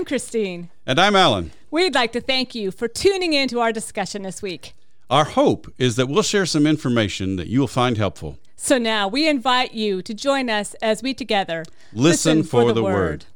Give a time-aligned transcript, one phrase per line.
[0.00, 0.70] I'm Christine.
[0.86, 1.52] And I'm Alan.
[1.70, 4.72] We'd like to thank you for tuning in to our discussion this week.
[5.10, 8.38] Our hope is that we'll share some information that you will find helpful.
[8.56, 13.26] So now we invite you to join us as we together listen, for, the, word.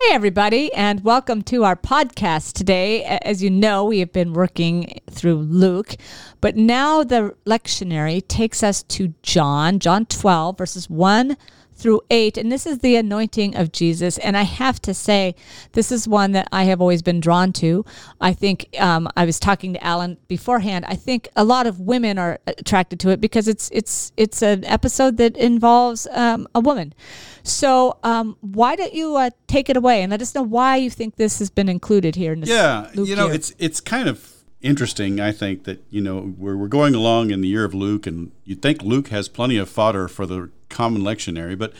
[0.00, 3.04] Hey, everybody, and welcome to our podcast today.
[3.04, 5.96] As you know, we have been working through Luke,
[6.40, 11.36] but now the lectionary takes us to John, John 12, verses 1
[11.76, 12.38] through 8.
[12.38, 14.18] And this is the anointing of Jesus.
[14.18, 15.34] And I have to say,
[15.72, 17.84] this is one that I have always been drawn to.
[18.20, 20.84] I think um, I was talking to Alan beforehand.
[20.88, 24.64] I think a lot of women are attracted to it because it's it's it's an
[24.64, 26.94] episode that involves um, a woman.
[27.42, 30.90] So um, why don't you uh, take it away and let us know why you
[30.90, 32.48] think this has been included here in this?
[32.48, 33.34] Yeah, Luke you know, year?
[33.34, 35.20] it's it's kind of interesting.
[35.20, 38.32] I think that you know we're we're going along in the year of Luke, and
[38.44, 41.72] you'd think Luke has plenty of fodder for the common lectionary, but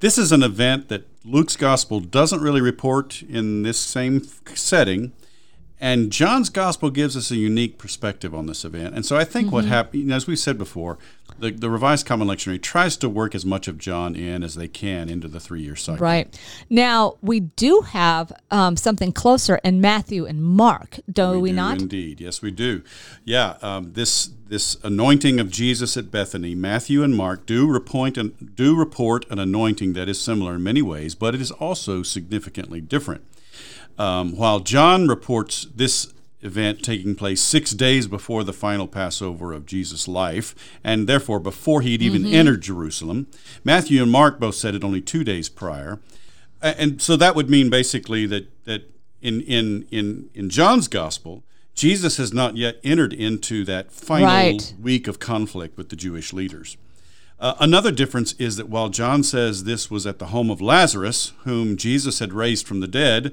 [0.00, 4.22] this is an event that Luke's gospel doesn't really report in this same
[4.54, 5.12] setting.
[5.80, 8.94] And John's gospel gives us a unique perspective on this event.
[8.94, 9.54] And so I think Mm-hmm.
[9.54, 10.98] what happened, you know, as we said before,
[11.38, 14.68] the, the Revised Common Lectionary tries to work as much of John in as they
[14.68, 16.04] can into the three year cycle.
[16.04, 16.38] Right.
[16.68, 21.80] Now, we do have um, something closer in Matthew and Mark, do we, do not?
[21.80, 22.82] Indeed, yes, we do.
[23.24, 28.54] Yeah, um, this this anointing of Jesus at Bethany, Matthew and Mark do report and
[28.56, 32.80] do report an anointing that is similar in many ways, but it is also significantly
[32.80, 33.22] different.
[34.00, 39.66] Um, while John reports this event taking place six days before the final Passover of
[39.66, 43.26] Jesus' life, and therefore before he'd even entered Jerusalem,
[43.62, 46.00] Matthew and Mark both said it only two days prior.
[46.62, 48.90] And so that would mean basically that that
[49.20, 51.42] in in in in John's gospel,
[51.74, 54.74] Jesus has not yet entered into that final Right.
[54.80, 56.78] week of conflict with the Jewish leaders.
[57.38, 61.32] Uh, another difference is that while John says this was at the home of Lazarus,
[61.44, 63.32] whom Jesus had raised from the dead,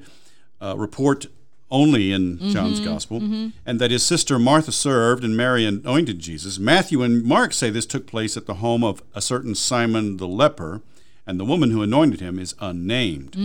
[0.62, 1.28] uh, report
[1.70, 3.18] only in John's gospel,
[3.66, 6.58] and that his sister Martha served and Mary anointed Jesus.
[6.58, 10.28] Matthew and Mark say this took place at the home of a certain Simon the
[10.28, 10.82] leper,
[11.26, 13.36] and the woman who anointed him is unnamed.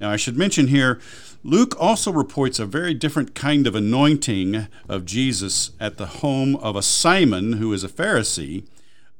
[0.00, 1.00] Now, I should mention here,
[1.42, 6.76] Luke also reports a very different kind of anointing of Jesus at the home of
[6.76, 8.64] a Simon who is a Pharisee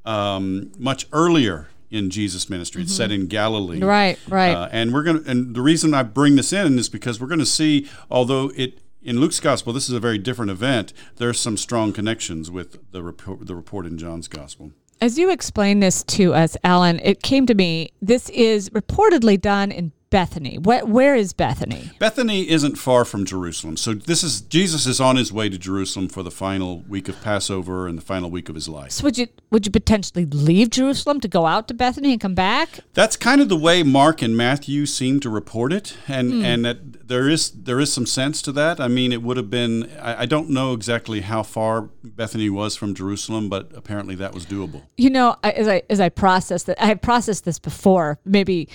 [0.04, 2.82] um, much earlier in Jesus' ministry.
[2.82, 3.80] It's set in Galilee.
[3.80, 4.54] Right, right.
[4.54, 7.28] Uh, and we're going to, and the reason I bring this in is because we're
[7.28, 10.92] going to see, although it, in Luke's gospel, this is a very different event.
[11.16, 14.72] There's some strong connections with the report, the report in John's gospel.
[15.00, 17.92] As you explained this to us, Alan, it came to me.
[18.00, 20.58] This is reportedly done in Bethany.
[20.58, 21.90] Where, where is Bethany?
[21.98, 23.78] Bethany isn't far from Jerusalem.
[23.78, 27.20] So this is Jesus is on his way to Jerusalem for the final week of
[27.22, 28.92] Passover and the final week of his life.
[28.92, 32.34] So would you would you potentially leave Jerusalem to go out to Bethany and come
[32.34, 32.80] back?
[32.92, 36.44] That's kind of the way Mark and Matthew seem to report it, and Hmm.
[36.44, 38.80] and that there is there is some sense to that.
[38.80, 42.76] I mean, it would have been I, I don't know exactly how far Bethany was
[42.76, 44.82] from Jerusalem, but apparently that was doable.
[44.98, 48.18] You know, as I as I process that, I have processed this before.
[48.26, 48.68] Maybe,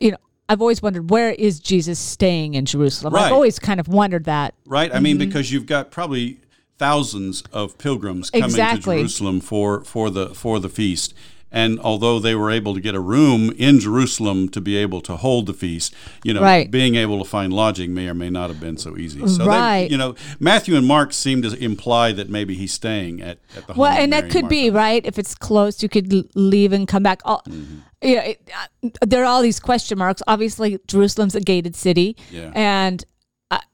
[0.00, 0.18] you know,
[0.48, 3.14] I've always wondered where is Jesus staying in Jerusalem.
[3.14, 3.26] Right.
[3.26, 4.54] I've always kind of wondered that.
[4.64, 4.94] Right?
[4.94, 6.38] I mean, because you've got probably
[6.78, 8.96] thousands of pilgrims coming Exactly.
[8.96, 11.14] to Jerusalem for, for the for the feast.
[11.52, 15.16] And although they were able to get a room in Jerusalem to be able to
[15.16, 16.70] hold the feast, you know, Right.
[16.70, 19.26] being able to find lodging may or may not have been so easy.
[19.28, 19.86] So, Right.
[19.86, 23.66] they, you know, Matthew and Mark seem to imply that maybe he's staying at, at
[23.68, 25.82] the home Well, and that could be right if it's close.
[25.82, 27.22] You could leave and come back.
[27.22, 27.78] Mm-hmm.
[28.06, 30.22] You know, it, uh, there are all these question marks.
[30.26, 32.52] Obviously, Jerusalem's a gated city, Yeah.
[32.54, 33.04] and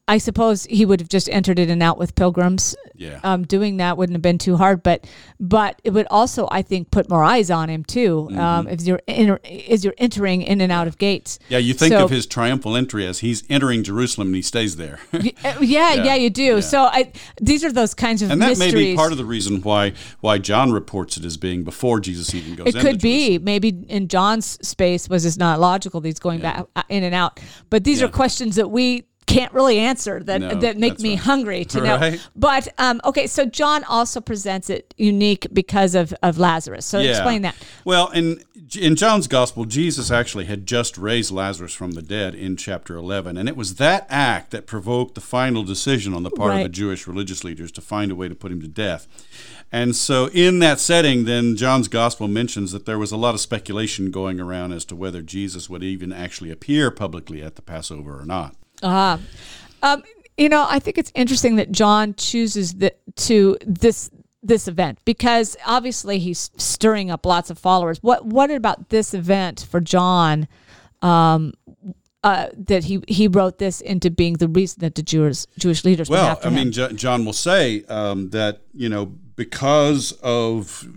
[0.08, 2.74] I, suppose he would have just entered in and out with pilgrims.
[2.94, 3.18] Yeah.
[3.24, 5.06] Um, doing that wouldn't have been too hard, but
[5.40, 8.28] but it would also, I think, put more eyes on him too.
[8.30, 8.38] Mm-hmm.
[8.38, 11.38] Um, if you're enter, as you're entering in and out of gates.
[11.48, 14.76] Yeah, you think So- of his triumphal entry as he's entering Jerusalem and he stays
[14.76, 15.00] there.
[15.44, 16.42] Uh, yeah, yeah, Yeah, you do.
[16.42, 16.60] yeah.
[16.60, 17.10] So I,
[17.40, 18.74] these are those kinds of and that mysteries.
[18.74, 22.32] may be part of the reason why why John reports it as being before Jesus
[22.34, 23.44] even goes It could be Jerusalem.
[23.44, 27.14] maybe in John's space was it's not logical that he's going back uh, in and
[27.14, 27.40] out.
[27.70, 31.18] But these are questions that we can't really answer that No, that make me right.
[31.18, 31.96] hungry to know.
[31.96, 32.28] Right.
[32.36, 36.86] But um, okay, so John also presents it unique because of of Lazarus.
[36.86, 37.54] So explain that.
[37.84, 38.42] Well, in
[38.78, 43.36] in John's gospel, Jesus actually had just raised Lazarus from the dead in chapter 11,
[43.36, 46.68] and it was that act that provoked the final decision on the part of the
[46.68, 49.06] Jewish religious leaders to find a way to put him to death.
[49.70, 53.40] And so, in that setting, then John's gospel mentions that there was a lot of
[53.40, 58.20] speculation going around as to whether Jesus would even actually appear publicly at the Passover
[58.20, 58.54] or not.
[58.82, 59.20] Ah,
[59.82, 60.02] um,
[60.36, 64.10] you know, I think it's interesting that John chooses the, to this
[64.44, 68.02] this event because obviously he's stirring up lots of followers.
[68.02, 70.48] What what about this event for John?
[71.00, 71.54] Um,
[72.24, 76.08] uh, that he he wrote this into being the reason that the Jewish Jewish leaders.
[76.08, 76.56] Well, after I him.
[76.56, 80.88] mean, Jo- John will say um, that you know because of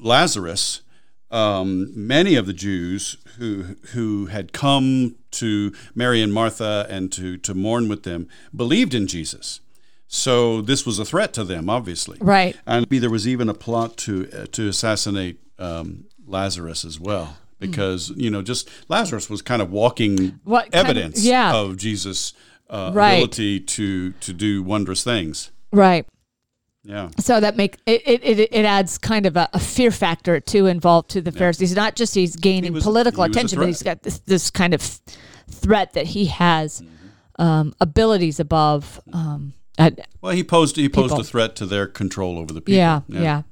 [0.00, 0.82] Lazarus,
[1.30, 7.36] um, many of the Jews who who had come to Mary and Martha and to
[7.38, 9.60] to mourn with them believed in Jesus.
[10.06, 12.16] So this was a threat to them, obviously.
[12.20, 12.56] Right.
[12.66, 18.10] And there was even a plot to uh, to assassinate um, Lazarus as well, because
[18.16, 21.54] you know, just Lazarus was kind of walking What kind of- evidence yeah.
[21.54, 22.32] of Jesus'
[22.70, 23.14] uh, Right.
[23.14, 25.50] ability to to do wondrous things.
[25.72, 26.06] right.
[26.88, 27.10] Yeah.
[27.20, 31.10] So that make it it, it, adds kind of a, a fear factor too involved
[31.10, 31.76] to the Pharisees.
[31.76, 34.72] Not just he's gaining political he was a attention, but he's got this this kind
[34.72, 34.80] of
[35.50, 37.42] threat that he has Mm-hmm.
[37.42, 39.00] um, abilities above.
[39.12, 41.20] Um, at, Well, he posed he posed People.
[41.20, 42.78] a threat to their control over the people.
[42.78, 43.42] yeah, yeah,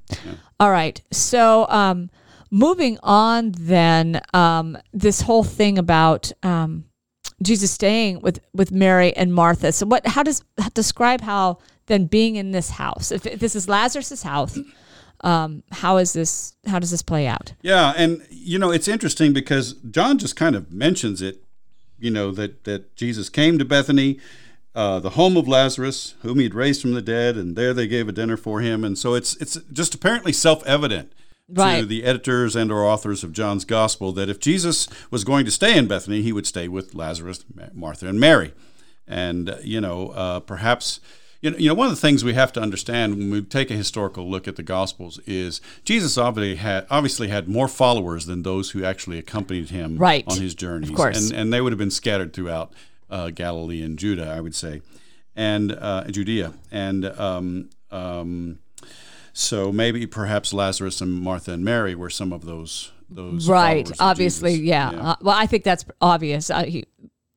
[0.59, 1.01] All right.
[1.13, 2.11] So um,
[2.51, 6.85] moving on, then um, this whole thing about um,
[7.43, 9.73] Jesus staying with with Mary and Martha.
[9.73, 10.07] So what?
[10.07, 10.43] How does
[10.75, 13.11] describe how then being in this house?
[13.13, 14.59] If, this is Lazarus's house,
[15.23, 16.55] um, how is this?
[16.67, 17.53] How does this play out?
[17.63, 21.43] Yeah, and you know it's interesting because John just kind of mentions it.
[21.99, 24.19] You know that that Jesus came to Bethany,
[24.75, 28.09] uh, the home of Lazarus, whom he'd raised from the dead, and there they gave
[28.09, 28.85] a dinner for him.
[28.85, 31.13] And so it's it's just apparently self evident
[31.81, 35.51] to the editors and or authors of John's Gospel that if Jesus was going to
[35.51, 38.53] stay in Bethany, he would stay with Lazarus, Martha, and Mary.
[39.07, 41.01] And uh, you know, uh, perhaps
[41.41, 43.71] you know, you know, one of the things we have to understand when we take
[43.71, 48.43] a historical look at the Gospels is Jesus obviously had obviously had more followers than
[48.43, 50.25] those who actually accompanied him Right.
[50.27, 51.31] on his journeys, of course.
[51.31, 52.73] and and they would have been scattered throughout
[53.11, 54.81] uh, Galilee and Judah, I would say,
[55.37, 58.59] and uh, Judea, and um, um,
[59.33, 63.89] so maybe perhaps Lazarus and Martha and Mary were some of those those right.
[64.01, 64.67] Obviously, Jesus.
[64.67, 64.89] yeah.
[64.91, 66.49] Uh, well, I think that's obvious.
[66.67, 66.85] He,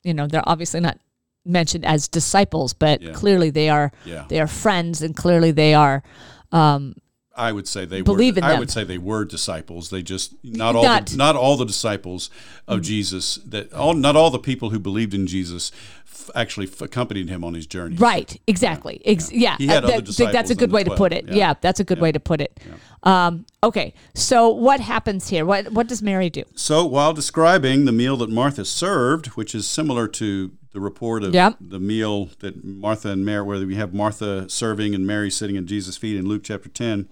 [0.04, 0.98] you know, they're obviously not
[1.46, 3.12] mentioned as disciples, but Yeah.
[3.14, 3.92] clearly they are.
[4.06, 4.26] Yeah.
[4.28, 6.04] They are friends, and clearly they are.
[6.52, 6.96] Um,
[7.36, 8.40] I would say they Believe were.
[8.40, 8.60] in I them.
[8.60, 9.90] would say they were disciples.
[9.92, 12.30] They just not all Not- the, not all the disciples
[12.68, 15.72] of Jesus that all not all the people who believed in Jesus
[16.06, 17.96] f- actually f- accompanied him on his journey.
[17.96, 19.02] Right, exactly.
[19.06, 21.26] Ex- yeah, He had I other think that's a good way to put it.
[21.30, 21.36] yeah.
[21.36, 22.60] Yeah, that's a good way to put it.
[23.04, 25.46] Um, okay, so what happens here?
[25.46, 26.44] What what does Mary do?
[26.56, 31.34] So while describing the meal that Martha served, which is similar to the report of
[31.34, 31.58] Yep.
[31.60, 35.66] the meal that Martha and Mary, where we have Martha serving and Mary sitting at
[35.66, 37.08] Jesus' feet in Luke chapter 10,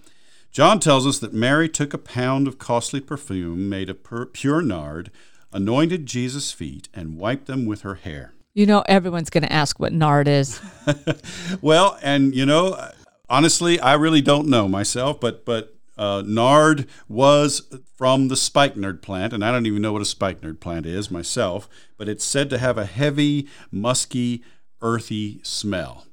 [0.51, 4.61] John tells us that Mary took a pound of costly perfume made of pur- pure
[4.61, 5.11] nard,
[5.53, 8.33] anointed Jesus' feet, and wiped them with her hair.
[8.53, 10.59] You know, everyone's going to ask what nard is.
[11.61, 12.89] Well, and you know,
[13.29, 17.61] honestly, I really don't know myself, but but uh, nard was
[17.95, 21.67] from the spikenard plant, and I don't even know what a spikenard plant is myself,
[21.97, 24.43] but it's said to have a heavy, musky,
[24.81, 26.05] earthy smell.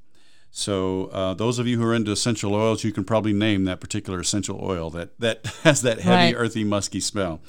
[0.57, 3.81] So uh, those of you who are into essential oils, you can probably name that
[3.81, 6.35] particular essential oil that that has that heavy, Right.
[6.37, 7.41] earthy, musky smell.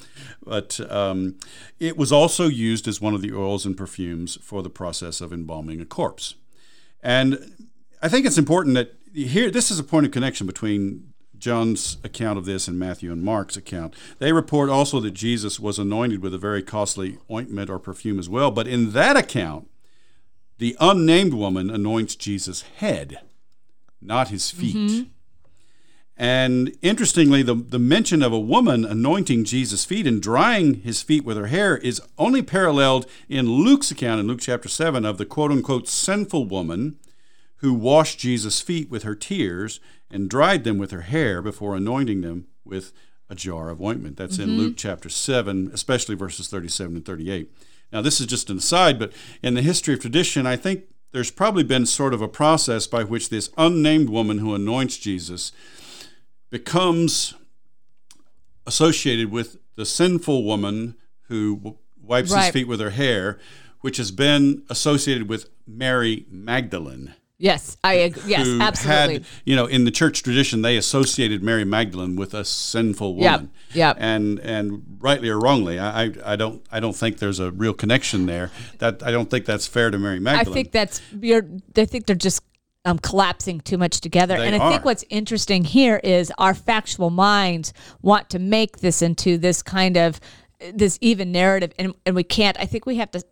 [0.44, 1.36] But um,
[1.78, 5.32] it was also used as one of the oils and perfumes for the process of
[5.32, 6.34] embalming a corpse.
[7.00, 7.68] And
[8.02, 12.38] I think it's important that here, this is a point of connection between John's account
[12.38, 13.94] of this and Matthew and Mark's account.
[14.18, 18.28] They report also that Jesus was anointed with a very costly ointment or perfume as
[18.28, 18.50] well.
[18.50, 19.68] But in that account,
[20.58, 23.20] the unnamed woman anoints Jesus' head,
[24.00, 24.76] not his feet.
[24.76, 25.02] Mm-hmm.
[26.18, 31.24] And interestingly, the, the mention of a woman anointing Jesus' feet and drying his feet
[31.26, 35.26] with her hair is only paralleled in Luke's account in Luke chapter 7 of the
[35.26, 36.96] quote unquote sinful woman
[37.58, 39.78] who washed Jesus' feet with her tears
[40.10, 42.92] and dried them with her hair before anointing them with
[43.28, 44.16] a jar of ointment.
[44.16, 44.58] That's in mm-hmm.
[44.58, 47.50] Luke chapter 7, especially verses 37 and 38.
[47.92, 51.30] Now, this is just an aside, but in the history of tradition, I think there's
[51.30, 55.52] probably been sort of a process by which this unnamed woman who anoints Jesus
[56.50, 57.34] becomes
[58.66, 60.96] associated with the sinful woman
[61.28, 63.38] who w- wipes his feet with her hair,
[63.80, 67.14] which has been associated with Mary Magdalene.
[67.38, 68.22] Yes, I agree.
[68.26, 69.14] Yes, absolutely.
[69.14, 73.50] Had, you know, in the church tradition, they associated Mary Magdalene with a sinful woman.
[73.72, 73.96] yep.
[74.00, 78.24] And and rightly or wrongly, I, I don't I don't think there's a real connection
[78.24, 78.50] there.
[78.78, 80.50] That I don't think that's fair to Mary Magdalene.
[80.50, 81.46] I think that's you're.
[81.76, 82.42] I think they're just
[82.86, 84.38] um, collapsing too much together.
[84.38, 89.02] They and I think what's interesting here is our factual minds want to make this
[89.02, 90.20] into this kind of
[90.72, 92.56] this even narrative, and and we can't.
[92.58, 93.22] I think we have to.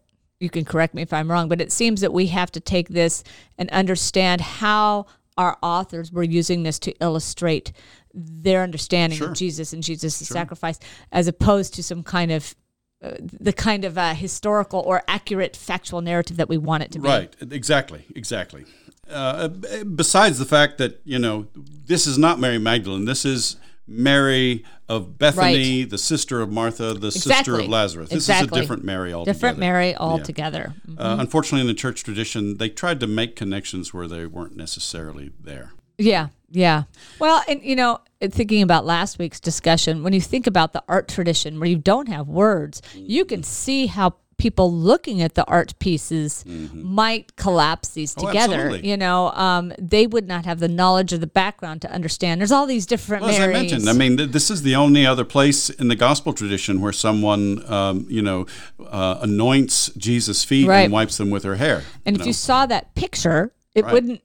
[0.41, 2.89] You can correct me if I'm wrong, but it seems that we have to take
[2.89, 3.23] this
[3.57, 7.73] and understand how our authors were using this to illustrate
[8.13, 9.31] their understanding Sure.
[9.31, 10.79] of Jesus and Jesus' sacrifice,
[11.11, 12.55] as opposed to some kind of
[13.03, 16.99] uh, the kind of uh, historical or accurate factual narrative that we want it to
[16.99, 17.07] be.
[17.07, 17.35] Right.
[17.51, 18.05] Exactly.
[18.17, 18.65] Exactly.
[19.11, 23.05] Uh, besides the fact that you know this is not Mary Magdalene.
[23.05, 28.11] This is Mary of Bethany, the sister of Martha, the sister of Lazarus.
[28.11, 28.47] This Exactly.
[28.47, 29.35] is a different Mary altogether.
[29.35, 30.75] Different Mary altogether.
[30.97, 35.31] Uh, unfortunately, in the church tradition, they tried to make connections where they weren't necessarily
[35.41, 35.73] there.
[35.99, 36.85] Yeah, yeah.
[37.19, 41.09] Well, and you know, thinking about last week's discussion, when you think about the art
[41.09, 45.79] tradition where you don't have words, you can see how people looking at the art
[45.79, 48.55] pieces might collapse these Oh, together.
[48.55, 48.89] absolutely.
[48.89, 52.41] You know, um, they would not have the knowledge or the background to understand.
[52.41, 55.07] There's all these different Well, as I mentioned, I mean, th- this is the only
[55.07, 58.47] other place in the gospel tradition where someone, um, you know,
[58.85, 60.81] uh, anoints Jesus' feet Right.
[60.85, 61.83] and wipes them with her hair.
[62.05, 62.27] And you if know.
[62.29, 63.93] you saw that picture, it Right.
[63.93, 64.21] wouldn't.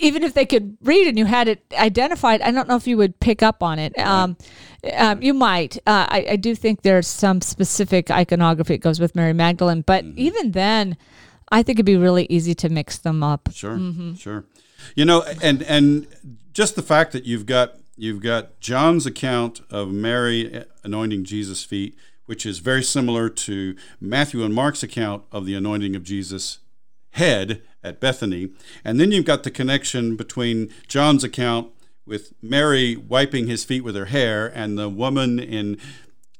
[0.00, 2.96] Even if they could read and you had it identified, I don't know if you
[2.96, 3.96] would pick up on it.
[3.96, 4.36] Um,
[4.96, 5.76] um, you might.
[5.86, 10.04] Uh, I, I do think there's some specific iconography that goes with Mary Magdalene, but
[10.04, 10.18] Mm-hmm.
[10.18, 10.96] even then,
[11.50, 13.48] I think it'd be really easy to mix them up.
[13.52, 14.14] Sure, Mm-hmm.
[14.14, 14.44] sure.
[14.94, 16.06] You know, and and
[16.52, 21.96] just the fact that you've got you've got John's account of Mary anointing Jesus' feet,
[22.26, 26.58] which is very similar to Matthew and Mark's account of the anointing of Jesus'
[27.12, 28.50] head at Bethany,
[28.84, 31.68] and then you've got the connection between John's account
[32.08, 35.78] with Mary wiping his feet with her hair and the woman in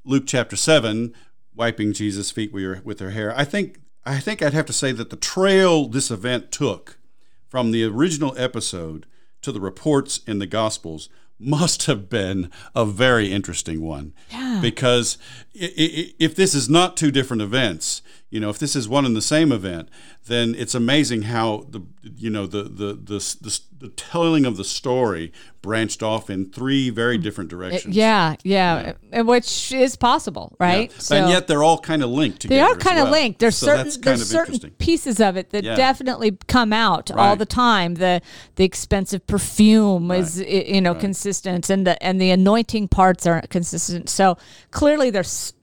[0.04, 1.14] Luke chapter 7
[1.54, 3.36] wiping Jesus' feet with her, with her hair.
[3.36, 6.98] I think I think I'd have to say that the trail this event took
[7.46, 9.04] from the original episode
[9.42, 14.14] to the reports in the Gospels must have been a very interesting one.
[14.30, 14.58] Yeah.
[14.62, 15.18] Because
[15.54, 19.22] if this is not two different events, you know, if this is one and the
[19.22, 19.88] same event,
[20.26, 24.64] then it's amazing how the you know the the the, the, the telling of the
[24.64, 25.32] story
[25.62, 27.22] branched off in three very hmm.
[27.22, 27.96] different directions.
[27.96, 30.92] Yeah, yeah, and which is possible, right?
[31.10, 31.16] Yeah.
[31.16, 33.12] and yet they're all kind of linked together They are kind of well.
[33.12, 33.38] linked.
[33.38, 35.74] There's so certain there's certain pieces of it that Yeah.
[35.74, 37.94] definitely come out all the time.
[37.94, 38.20] The
[38.56, 44.10] the expensive perfume is you know consistent, and the and the anointing parts aren't consistent.
[44.10, 44.36] So
[44.70, 45.54] clearly, there's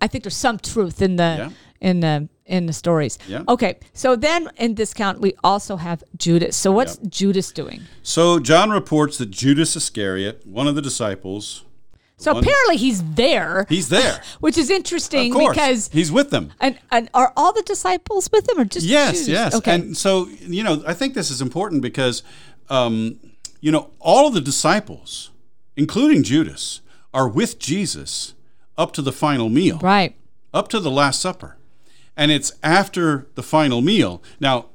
[0.00, 1.50] I think there's some truth in the Yeah.
[1.82, 3.18] In the in the stories.
[3.28, 3.42] Yeah.
[3.48, 6.56] Okay, so then in this count we also have Judas.
[6.56, 7.82] So what's Judas doing?
[8.02, 11.64] So John reports that Judas Iscariot, one of the disciples,
[12.16, 14.22] So One- apparently he's there, he's there.
[14.40, 15.88] which is interesting of course, because.
[15.92, 16.52] he's with them.
[16.60, 19.28] And, and are all the disciples with him or just Yes, Judas?
[19.28, 19.54] yes.
[19.56, 19.74] Okay.
[19.74, 22.22] And so, you know, I think this is important because,
[22.70, 23.18] um,
[23.60, 25.30] you know, all of the disciples,
[25.76, 26.80] including Judas,
[27.12, 28.34] are with Jesus
[28.76, 30.14] up to the final meal, right.
[30.54, 31.56] up to the Last Supper.
[32.16, 34.22] And it's after the final meal.
[34.40, 34.66] Now,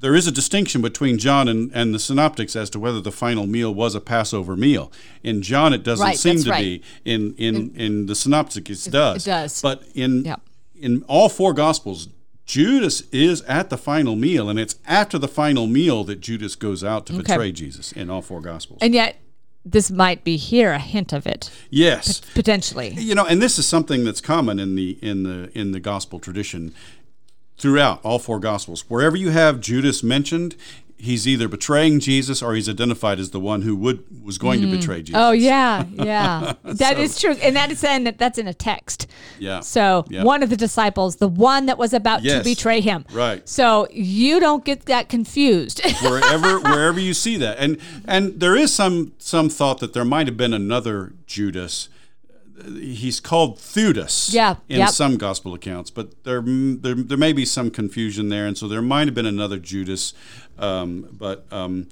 [0.00, 3.46] there is a distinction between John and, and the synoptics as to whether the final
[3.46, 4.90] meal was a Passover meal.
[5.22, 6.60] In John, it doesn't Right, seem to right.
[6.62, 6.82] be.
[7.04, 9.24] In in, in the synoptics, it does.
[9.24, 9.60] does.
[9.60, 10.34] But in
[10.74, 12.08] in all four Gospels,
[12.46, 16.82] Judas is at the final meal, and it's after the final meal that Judas goes
[16.82, 18.78] out to betray Jesus in all four Gospels.
[18.80, 19.16] And yet,
[19.64, 22.94] this might be here a hint of it yes, potentially.
[22.96, 26.18] you know, and this is something that's common in the in the in the gospel
[26.18, 26.74] tradition
[27.58, 28.84] throughout all four gospels.
[28.88, 30.56] Wherever you have Judas mentioned,
[31.00, 34.66] he's either betraying Jesus or he's identified as the one who would was going to
[34.66, 34.76] hmm.
[34.76, 35.20] betray Jesus.
[35.20, 39.06] Oh yeah, yeah, that So- is true, and that is in that's in a text.
[39.38, 39.60] Yeah.
[39.60, 40.24] So Yeah.
[40.24, 43.48] one of the disciples, the one that was about to betray him, Right.
[43.48, 45.80] So you don't get that confused.
[46.02, 50.26] wherever wherever you see that and and there is some some thought that there might
[50.26, 51.88] have been another Judas
[52.78, 54.90] he's called Theudas Yeah, in yep.
[54.90, 58.82] some gospel accounts but there, there there may be some confusion there and so there
[58.82, 60.12] might have been another Judas
[60.60, 61.88] um, but um,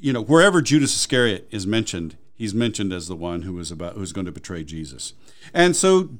[0.00, 3.94] you know wherever Judas Iscariot is mentioned he's mentioned as the one who was about
[3.94, 5.12] who's going to betray Jesus
[5.52, 6.10] and so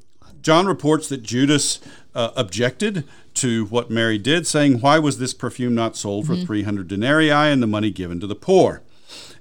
[0.41, 1.81] John reports that Judas
[2.15, 6.89] uh, objected to what Mary did, saying, Why was this perfume not sold for 300
[6.89, 8.83] denarii and the money given to the poor?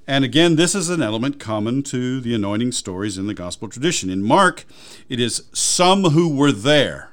[0.08, 4.10] And again, this is an element common to the anointing stories in the gospel tradition.
[4.10, 4.66] In Mark,
[5.10, 7.12] it is some who were there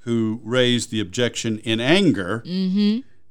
[0.00, 2.42] who raised the objection in anger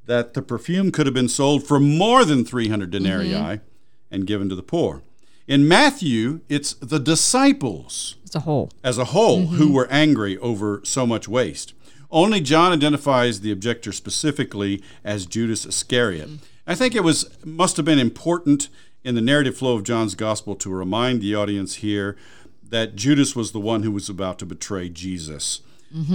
[0.09, 3.63] that the perfume could have been sold for more than 300 denarii mm-hmm.
[4.09, 5.03] and given to the poor.
[5.47, 9.73] In Matthew, it's the disciples As a whole, as a whole who mm-hmm.
[9.75, 11.75] were angry over so much waste.
[12.09, 16.27] Only John identifies the objector specifically as Judas Iscariot.
[16.27, 16.45] Mm-hmm.
[16.65, 18.69] I think it was must have been important
[19.03, 22.17] in the narrative flow of John's gospel to remind the audience here
[22.63, 25.61] that Judas was the one who was about to betray Jesus.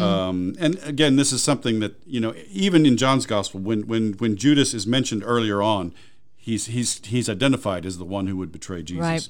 [0.01, 4.13] Um, and again, this is something that you know, even in John's gospel, when when
[4.15, 5.93] when Judas is mentioned earlier on,
[6.37, 9.03] he's he's he's identified as the one who would betray Jesus.
[9.03, 9.29] Right.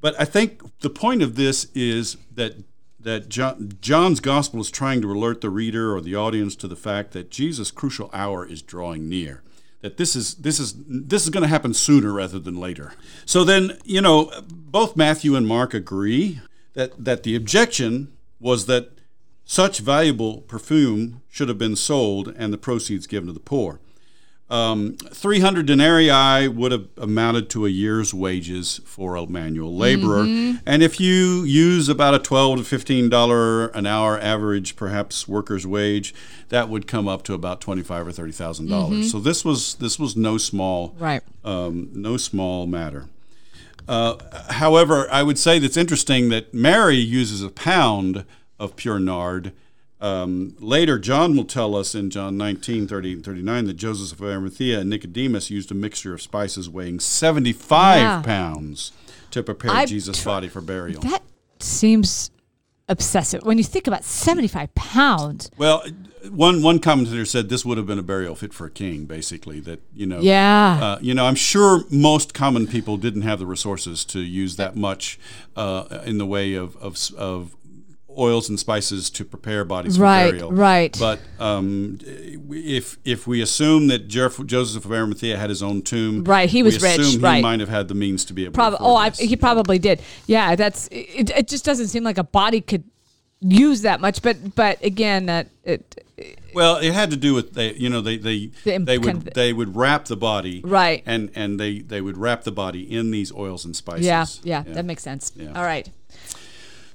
[0.00, 2.54] But I think the point of this is that
[3.00, 6.76] that John, John's gospel is trying to alert the reader or the audience to the
[6.76, 9.42] fact that Jesus' crucial hour is drawing near.
[9.80, 12.92] That this is this is this is going to happen sooner rather than later.
[13.24, 16.40] So then, you know, both Matthew and Mark agree
[16.74, 18.90] that that the objection was that
[19.50, 23.80] such valuable perfume should have been sold and the proceeds given to the poor.
[24.48, 30.22] Um, 300 denarii would have amounted to a year's wages for a manual laborer.
[30.64, 35.66] And if you use about a 12 to 15 dollar an hour average, perhaps worker's
[35.66, 36.14] wage,
[36.50, 39.10] that would come up to about 25 or 30 thousand dollars.
[39.10, 41.22] So this was this was no small Right.
[41.44, 43.06] um, no small matter.
[43.88, 44.14] Uh,
[44.50, 48.24] however, I would say that's interesting that Mary uses a pound
[48.60, 49.52] of pure nard.
[50.00, 54.24] Um, later, John will tell us in John 19, 30 and 39 that Joseph of
[54.26, 58.22] Arimathea and Nicodemus used a mixture of spices weighing 75 Yeah.
[58.22, 58.92] pounds
[59.32, 61.02] to prepare I Jesus' body for burial.
[61.02, 61.22] That
[61.58, 62.30] seems
[62.88, 63.42] obsessive.
[63.42, 65.50] When you think about 75 pounds.
[65.58, 65.84] well,
[66.30, 69.60] one, one commentator said this would have been a burial fit for a king, basically,
[69.60, 70.78] that, you know, Yeah.
[70.82, 74.76] Uh, you know, I'm sure most common people didn't have the resources to use that
[74.76, 75.18] much
[75.56, 77.54] uh, in the way of, of, of
[78.18, 80.52] oils and spices to prepare bodies for Right, burial.
[80.52, 80.96] right.
[80.98, 81.98] But um,
[82.50, 86.80] if if we assume that Joseph of Arimathea had his own tomb, Right, he was
[86.82, 87.36] we rich, assume right.
[87.36, 88.54] He might have had the means to be able.
[88.54, 90.00] Prob- to oh, I, he probably did.
[90.26, 91.30] Yeah, that's it.
[91.30, 92.84] It just doesn't seem like a body could
[93.40, 94.22] use that much.
[94.22, 96.04] But but again, that it
[96.54, 99.06] Well, it had to do with they, you know, they they The imp- they would
[99.14, 101.02] kind of- they would wrap the body Right.
[101.06, 104.04] and and they they would wrap the body in these oils and spices.
[104.06, 105.32] yeah, yeah that makes sense.
[105.36, 105.52] Yeah.
[105.54, 105.88] All right.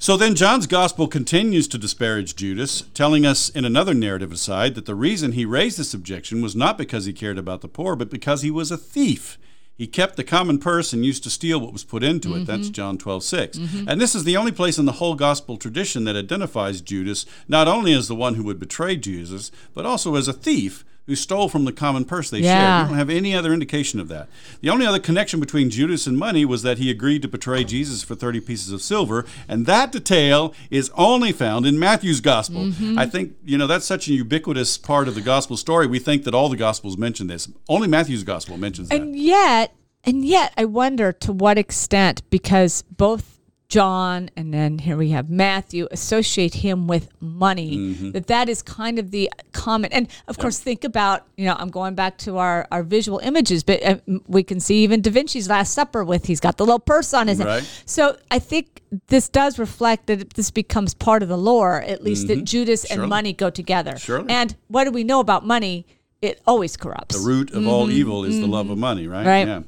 [0.05, 4.85] So then John's gospel continues to disparage Judas, telling us in another narrative aside that
[4.85, 8.11] the reason he raised this objection was not because he cared about the poor, but
[8.11, 9.39] because he was a thief.
[9.73, 12.41] He kept the common purse and used to steal what was put into it.
[12.41, 12.45] Mm-hmm.
[12.45, 13.57] That's John 12, 6.
[13.87, 17.67] And this is the only place in the whole gospel tradition that identifies Judas not
[17.67, 21.49] only as the one who would betray Jesus, but also as a thief who stole
[21.49, 22.83] from the common purse they shared.
[22.83, 24.27] We don't have any other indication of that.
[24.61, 28.03] The only other connection between Judas and money was that he agreed to betray Jesus
[28.03, 32.65] for 30 pieces of silver, and that detail is only found in Matthew's gospel.
[32.65, 32.97] Mm-hmm.
[32.97, 35.87] I think, you know, that's such a ubiquitous part of the gospel story.
[35.87, 37.47] We think that all the gospels mention this.
[37.69, 38.99] Only Matthew's gospel mentions that.
[38.99, 43.34] And yet, and yet, I wonder to what extent, because both
[43.67, 48.11] John and then here we have Matthew associate him with money, Mm-hmm.
[48.11, 49.91] that that is kind of the common.
[49.91, 53.63] And of course, think about, you know, I'm going back to our, our visual images,
[53.63, 53.97] but uh,
[54.27, 57.27] we can see even Da Vinci's Last Supper with, he's got the little purse on
[57.27, 57.63] his Right.
[57.63, 57.69] head.
[57.85, 62.27] So I think this does reflect that this becomes part of the lore, at least
[62.27, 62.93] that Judas Mm-hmm.
[62.93, 63.03] Surely.
[63.03, 63.97] and money go together.
[63.97, 64.29] Surely.
[64.29, 65.85] And what do we know about money?
[66.21, 67.15] It always corrupts.
[67.19, 69.25] the root of all evil is the love of money, right?
[69.25, 69.27] Mm-hmm.
[69.27, 69.47] Right.
[69.47, 69.61] Yeah.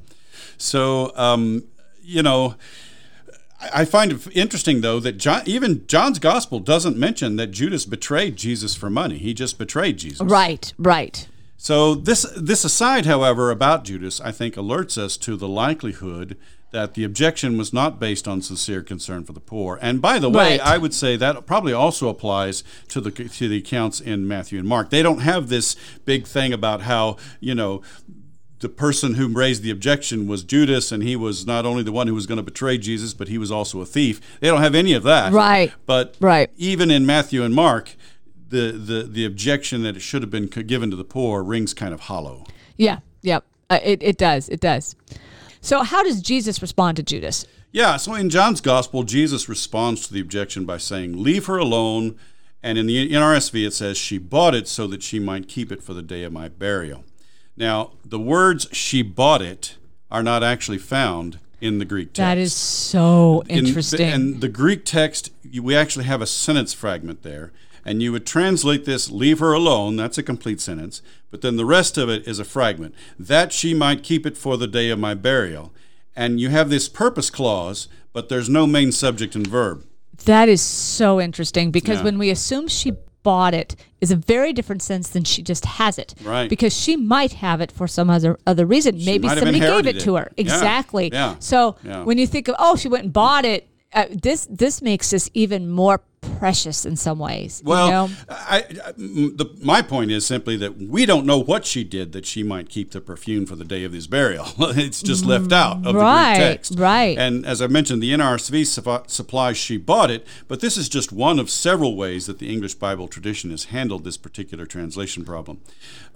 [0.58, 1.64] So, um,
[2.02, 2.56] you know,
[3.60, 8.36] I find it interesting though that John, even John's gospel doesn't mention that Judas betrayed
[8.36, 9.17] Jesus for money.
[9.17, 10.22] He just betrayed Jesus.
[10.22, 11.28] Right, right.
[11.58, 16.38] So this this aside, however, about Judas, I think alerts us to the likelihood
[16.72, 19.80] that the objection was not based on sincere concern for the poor.
[19.82, 20.60] And by the way, Right.
[20.60, 24.67] I would say that probably also applies to the to the accounts in Matthew and
[24.67, 24.91] Mark.
[24.91, 27.82] They don't have this big thing about how you know
[28.60, 32.08] the person who raised the objection was Judas, and he was not only the one
[32.08, 34.20] who was going to betray Jesus, but he was also a thief.
[34.39, 35.32] They don't have any of that.
[35.32, 35.72] Right.
[35.86, 36.50] But Right.
[36.58, 37.96] even in Matthew and Mark,
[38.50, 41.93] the, the, the objection that it should have been given to the poor rings kind
[41.93, 42.46] of hollow.
[42.78, 43.43] Yeah, yep.
[43.70, 44.50] Uh, it, it does.
[44.50, 44.96] It does.
[45.62, 47.46] So, how does Jesus respond to Judas?
[47.72, 52.15] Yeah, so in John's gospel, Jesus responds to the objection by saying, Leave her alone.
[52.63, 55.84] And in the NRSV, it says, She bought it so that she might keep it
[55.84, 57.04] for the day of my burial.
[57.58, 59.78] Now, the words she bought it
[60.12, 62.17] are not actually found in the Greek text.
[62.17, 64.08] That is so In- interesting.
[64.10, 67.52] and the Greek text, we actually have a sentence fragment there.
[67.84, 71.02] And you would translate this, leave her alone, that's a complete sentence.
[71.32, 74.58] But then the rest of it is a fragment, that she might keep it for
[74.58, 75.72] the day of my burial.
[76.15, 79.84] And you have this purpose clause, but there's no main subject and verb.
[80.26, 82.04] that is so interesting because Yeah.
[82.06, 82.91] when we assume she
[83.30, 86.13] bought it is a very different sense than she just has it.
[86.24, 86.50] Right.
[86.50, 88.94] Because she might have it for some other other reason.
[89.12, 90.20] Maybe somebody gave inherited it to it.
[90.20, 90.28] her.
[90.38, 91.10] Yeah, Exactly.
[91.12, 92.04] yeah, So yeah.
[92.08, 93.62] when you think of oh she went and bought it,
[93.94, 95.98] uh, this this makes this even more
[96.38, 97.62] precious in some ways.
[97.66, 98.10] Well, you know?
[98.30, 102.26] I, I- the, my point is simply that we don't know what she did that
[102.26, 104.48] she might keep the perfume for the day of his burial.
[104.60, 106.80] it's just left out of Right, the Greek text.
[106.80, 107.18] right.
[107.18, 111.40] And as I mentioned, the NRSV supplies she bought it, but this is just one
[111.40, 115.62] of several ways that the English Bible tradition has handled this particular translation problem.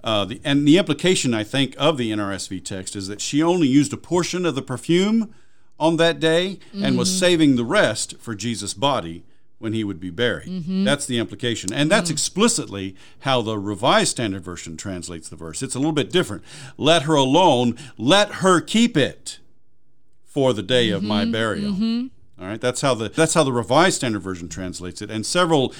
[0.04, 3.68] Uh, the, and the implication, I think, of the NRSV text is that she only
[3.68, 5.32] used a portion of the perfume
[5.78, 9.24] on that day and was saving the rest for Jesus' body
[9.62, 10.48] when he would be buried.
[10.48, 10.82] Mm-hmm.
[10.82, 11.72] That's the implication.
[11.72, 12.14] And that's mm.
[12.14, 15.62] explicitly how the Revised Standard Version translates the verse.
[15.62, 16.42] It's a little bit different.
[16.76, 19.38] Let her alone, let her keep it
[20.24, 21.32] for the day of my mm-hmm.
[21.32, 21.72] burial.
[21.72, 22.06] Mm-hmm.
[22.42, 25.72] All right, that's how the that's how the Revised Standard Version translates it, and several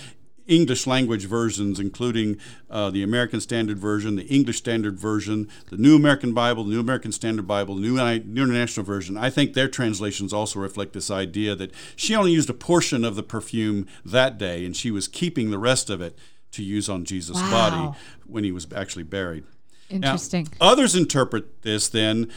[0.46, 2.36] English language versions, including
[2.70, 6.80] uh, the American Standard Version, the English Standard Version, the New American Bible, the New
[6.80, 9.16] American Standard Bible, the New, New International Version.
[9.16, 13.14] I think their translations also reflect this idea that she only used a portion of
[13.14, 16.18] the perfume that day, and she was keeping the rest of it
[16.52, 17.50] to use on Jesus' Wow.
[17.50, 19.44] body when he was actually buried.
[19.90, 20.48] Now, Interesting.
[20.60, 22.30] others interpret this then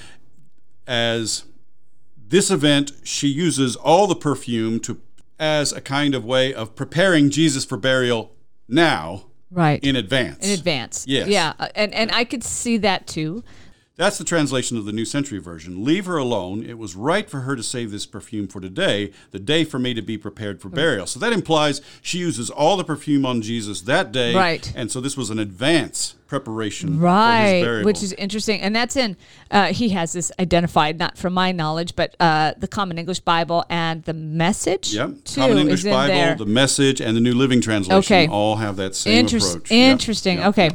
[0.87, 1.45] as
[2.27, 4.99] this event, she uses all the perfume to
[5.39, 8.35] as a kind of way of preparing Jesus for burial
[8.67, 9.83] now right.
[9.83, 10.45] in advance.
[10.45, 11.05] in advance.
[11.07, 11.27] Yes.
[11.27, 13.43] Yeah, uh, and and I could see that too.
[13.97, 15.85] That's the translation of the New Century Version.
[15.85, 16.65] Leave her alone.
[16.65, 19.93] It was right for her to save this perfume for today, the day for me
[19.93, 21.07] to be prepared for burial.
[21.07, 24.35] So that implies she uses all the perfume on Jesus that day.
[24.35, 24.71] Right.
[24.75, 28.97] And so this was an advance preparation for his Right, which is interesting, and that's
[28.97, 29.15] in.
[29.49, 33.63] Uh, he has this identified, not from my knowledge, but uh, the Common English Bible
[33.69, 34.93] and the Message.
[34.93, 35.23] Yep.
[35.23, 36.35] too, Common English Bible, there.
[36.35, 38.27] the Message, and the New Living Translation Okay.
[38.27, 39.71] all have that same Interest- approach.
[39.71, 39.91] Yep.
[39.91, 40.37] Interesting.
[40.39, 40.47] Yep.
[40.47, 40.69] Okay.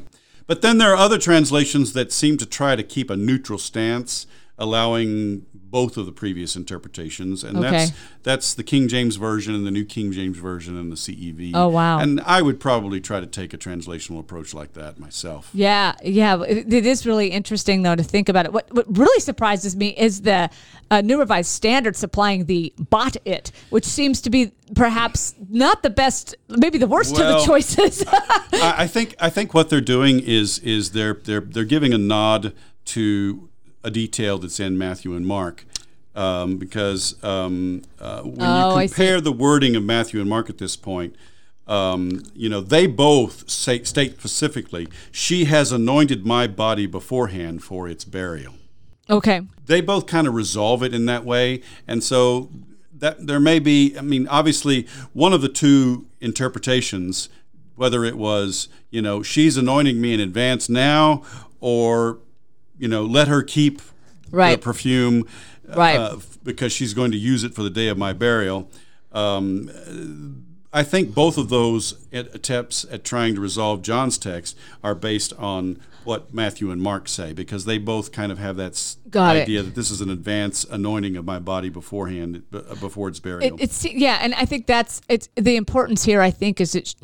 [0.51, 4.27] But then there are other translations that seem to try to keep a neutral stance,
[4.59, 7.71] allowing both of the previous interpretations, and Okay.
[7.71, 11.53] that's that's the King James version and the New King James version and the CEV.
[11.55, 11.99] Oh, wow.
[11.99, 15.49] And I would probably try to take a translational approach like that myself.
[15.55, 18.53] Yeah, yeah, it, it is really interesting though to think about it.
[18.53, 20.51] What what really surprises me is the
[20.91, 25.91] uh, New Revised Standard supplying the bought it, which seems to be perhaps not the
[25.91, 28.05] best, maybe the worst of the choices.
[28.09, 31.99] I, I think I think what they're doing is is they're they're they're giving a
[31.99, 32.53] nod
[32.87, 33.50] to
[33.83, 35.65] a detail that's in Matthew and Mark.
[36.15, 40.59] Um, because um, uh, when Oh, you compare the wording of Matthew and Mark at
[40.59, 41.15] this point,
[41.69, 47.89] um, you know they both say, state specifically, "She has anointed my body beforehand for
[47.89, 48.55] its burial."
[49.09, 52.49] okay, they both kind of resolve it in that way and so
[52.97, 57.29] that there may be i mean obviously one of the two interpretations
[57.77, 61.23] whether it was you know she's anointing me in advance now
[61.61, 62.19] or
[62.81, 63.81] you know let her keep
[64.33, 65.25] the perfume
[65.69, 65.97] Right.
[65.99, 68.69] uh, because she's going to use it for the day of my burial
[69.13, 74.95] um, I think both of those at- attempts at trying to resolve John's text are
[74.95, 78.97] based on what Matthew and Mark say, because they both kind of have that s-
[79.11, 79.43] Got it.
[79.43, 83.57] idea that this is an advance anointing of my body beforehand, uh, before its burial.
[83.57, 86.21] It, it's yeah, and I think that's it's the importance here.
[86.23, 86.95] I think is sh-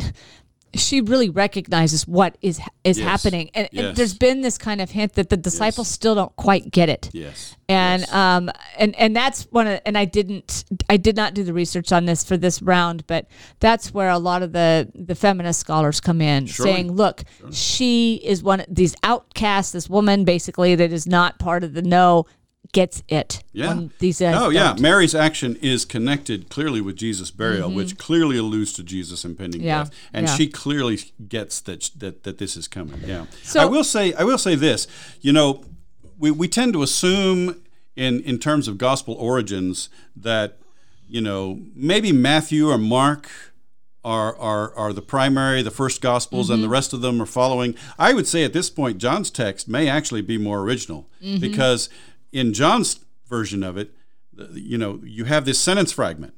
[0.77, 3.07] she really recognizes what is is Yes.
[3.07, 6.71] happening, and, and there's been this kind of hint that the disciples still don't quite
[6.71, 7.11] get it.
[7.13, 7.57] yes.
[7.69, 8.13] and Yes.
[8.15, 11.91] um and and that's one of and I didn't I did not do the research
[11.93, 13.27] on this for this round, but
[13.61, 16.73] that's where a lot of the the feminist scholars come in, Surely.
[16.73, 21.65] saying, look, she is one of these outcasts, this woman basically that is not part
[21.65, 22.27] of the know
[22.73, 23.43] gets it.
[23.53, 23.85] Yeah.
[23.99, 24.69] these guys oh, yeah.
[24.69, 24.81] don't.
[24.81, 29.69] Mary's action is connected clearly with Jesus' burial, which clearly alludes to Jesus' impending Mm-hmm.
[29.69, 30.35] Yeah, death, and yeah.
[30.35, 30.99] she clearly
[31.29, 33.01] gets that that that this is coming.
[33.05, 33.27] Yeah.
[33.43, 34.87] So- I will say I will say this.
[35.21, 35.65] You know,
[36.19, 37.63] we we tend to assume
[37.95, 40.59] in in terms of gospel origins that
[41.09, 43.29] you know maybe Matthew or Mark.
[44.05, 46.55] Are, are, are the primary, the first gospels, Mm-hmm.
[46.55, 47.75] and the rest of them are following.
[47.99, 51.41] I would say at this point, John's text may actually be more original Mm-hmm.
[51.41, 51.89] because
[52.33, 53.95] in John's version of it,
[54.53, 56.35] you know, you have this sentence fragment,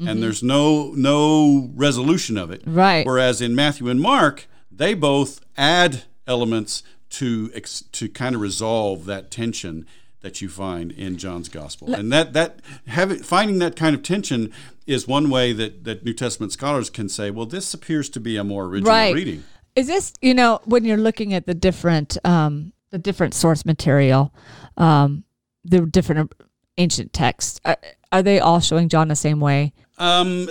[0.00, 2.62] and there's no no resolution of it.
[2.62, 2.74] Mm-hmm.
[2.74, 3.06] Right.
[3.06, 9.04] Whereas in Matthew and Mark, they both add elements to ex, to kind of resolve
[9.06, 9.86] that tension
[10.20, 14.52] that you find in John's gospel, and that that having finding that kind of tension
[14.86, 18.36] is one way that that New Testament scholars can say, well, this appears to be
[18.36, 19.14] a more original right.
[19.14, 19.44] reading.
[19.74, 24.32] Is this you know when you're looking at the different um the different source material,
[24.76, 25.24] um
[25.64, 26.32] the different
[26.78, 27.76] ancient texts, are,
[28.12, 29.72] are they all showing John the same way?
[29.98, 30.48] Um,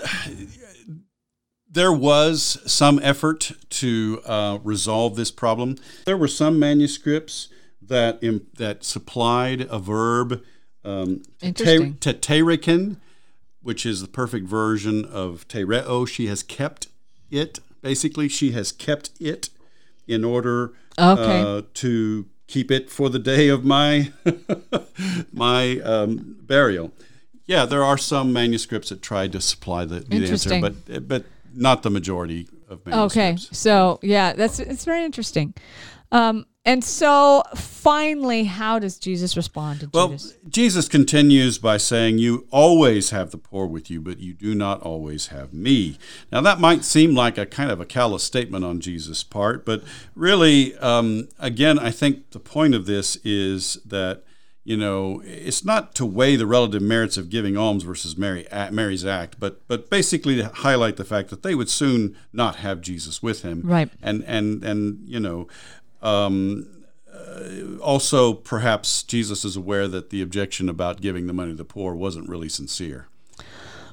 [1.69, 5.75] there was some effort to uh, resolve this problem.
[6.05, 7.49] There were some manuscripts
[7.81, 10.41] that im- that supplied a verb
[10.83, 12.97] um, teteriken,
[13.61, 16.07] which is the perfect version of tereo.
[16.07, 16.87] She has kept
[17.29, 17.59] it.
[17.81, 19.49] Basically, she has kept it
[20.07, 21.41] in order Okay.
[21.41, 24.11] uh, to keep it for the day of my
[25.33, 26.91] my um, burial.
[27.45, 31.83] Yeah, there are some manuscripts that tried to supply the, the answer, but but not
[31.83, 33.47] the majority of manuscripts.
[33.47, 35.53] Okay, so yeah, that's it's very interesting.
[36.11, 40.37] Um, and so finally, how does Jesus respond to Well, Judas?
[40.47, 44.79] Jesus continues by saying, You always have the poor with you, but you do not
[44.81, 45.97] always have me.
[46.31, 49.83] Now, that might seem like a kind of a callous statement on Jesus' part, but
[50.13, 54.23] really, um, again, I think the point of this is that.
[54.63, 59.03] You know, it's not to weigh the relative merits of giving alms versus Mary, Mary's
[59.03, 63.23] act, but but basically to highlight the fact that they would soon not have Jesus
[63.23, 63.89] with him, Right.
[64.03, 65.47] And and and you know,
[66.01, 66.67] um,
[67.81, 71.93] also perhaps Jesus is aware that the objection about giving the money to the poor
[71.93, 73.07] wasn't really sincere.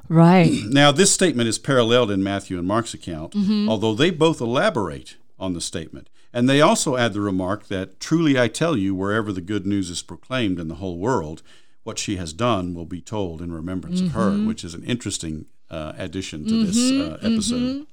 [0.09, 0.51] Right.
[0.69, 3.69] Now, this statement is paralleled in Matthew and Mark's account, Mm-hmm.
[3.69, 6.09] although they both elaborate on the statement.
[6.33, 9.89] And they also add the remark that, Truly I tell you, wherever the good news
[9.91, 11.43] is proclaimed in the whole world,
[11.85, 14.43] what she has done will be told in remembrance of Mm-hmm.
[14.43, 17.87] her, which is an interesting uh, addition to this uh, episode.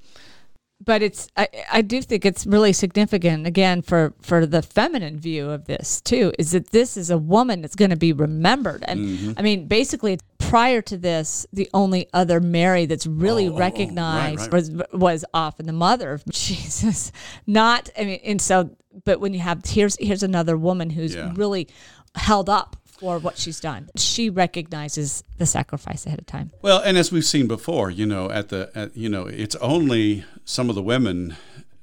[0.86, 5.50] But it's I, I do think it's really significant again for for the feminine view
[5.50, 8.84] of this too is that this is a woman that's going to be remembered.
[8.88, 9.32] And Mm-hmm.
[9.38, 13.60] i mean basically prior to this the only other mary that's really Oh, oh, oh,
[13.60, 17.12] recognized right, was was often the mother of jesus.
[17.48, 18.69] Not i mean and so
[19.04, 21.32] but when you have here's here's another woman who's Yeah.
[21.36, 21.67] really
[22.15, 23.89] held up for what she's done.
[23.98, 26.52] She recognizes the sacrifice ahead of time.
[26.62, 30.24] Well, and as we've seen before, you know, at the at, you know, it's only
[30.45, 31.36] some of the women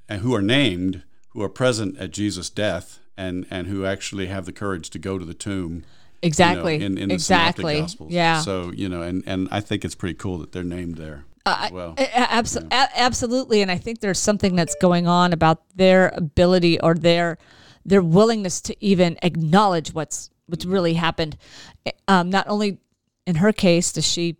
[0.09, 4.47] uh, who are named who are present at Jesus' death and and who actually have
[4.47, 5.73] the courage to go to the tomb.
[5.75, 5.85] you know,
[6.23, 8.13] exactly in, in the exactly Gospels.
[8.13, 11.25] yeah So you know, and and I think it's pretty cool that they're named there
[11.45, 11.95] Uh, well.
[11.97, 16.95] Abso- a- absolutely, and I think there's something that's going on about their ability or
[16.95, 17.39] their
[17.85, 21.37] their willingness to even acknowledge what's what's really happened.
[22.07, 22.79] Um, not only
[23.27, 24.37] in her case does she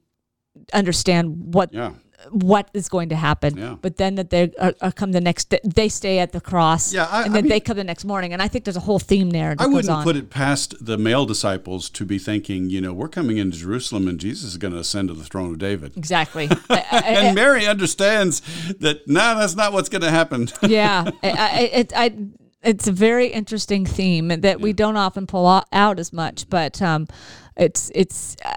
[0.73, 1.93] understand what yeah.
[2.31, 3.77] What is going to happen, Yeah.
[3.81, 6.93] but then that they are, are come the next day, they stay at the cross,
[6.95, 8.81] Yeah, I- and I then they come the next morning, and I think there's a
[8.81, 9.55] whole theme there.
[9.55, 10.05] That I wouldn't on.
[10.05, 14.09] put it past the male disciples to be thinking, you know, we're coming into Jerusalem
[14.09, 15.97] and Jesus is going to ascend to the throne of David.
[15.97, 16.49] exactly.
[16.93, 18.41] And Mary understands
[18.79, 20.49] that no, that's not what's going to happen.
[20.63, 22.15] yeah, I, I, it, I,
[22.63, 27.09] it's a very interesting theme that we don't often pull out as much, but um,
[27.57, 28.37] it's it's.
[28.45, 28.53] uh,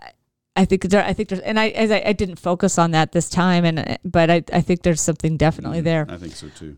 [0.56, 3.12] I think there, I think there's, and I, as I, I didn't focus on that
[3.12, 6.06] this time, and uh, but I, I think there's something definitely there.
[6.10, 6.78] I think so too.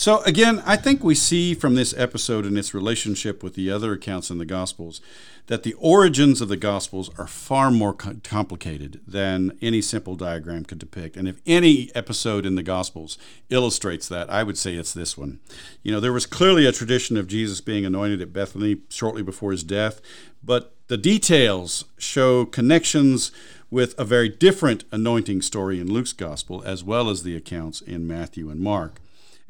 [0.00, 3.92] So again, I think we see from this episode and its relationship with the other
[3.92, 5.02] accounts in the Gospels
[5.48, 10.78] that the origins of the Gospels are far more complicated than any simple diagram could
[10.78, 11.18] depict.
[11.18, 13.18] And if any episode in the Gospels
[13.50, 15.38] illustrates that, I would say it's this one.
[15.82, 19.52] You know, there was clearly a tradition of Jesus being anointed at Bethany shortly before
[19.52, 20.00] his death,
[20.42, 23.32] but the details show connections
[23.70, 28.06] with a very different anointing story in Luke's Gospel, as well as the accounts in
[28.06, 28.98] Matthew and Mark.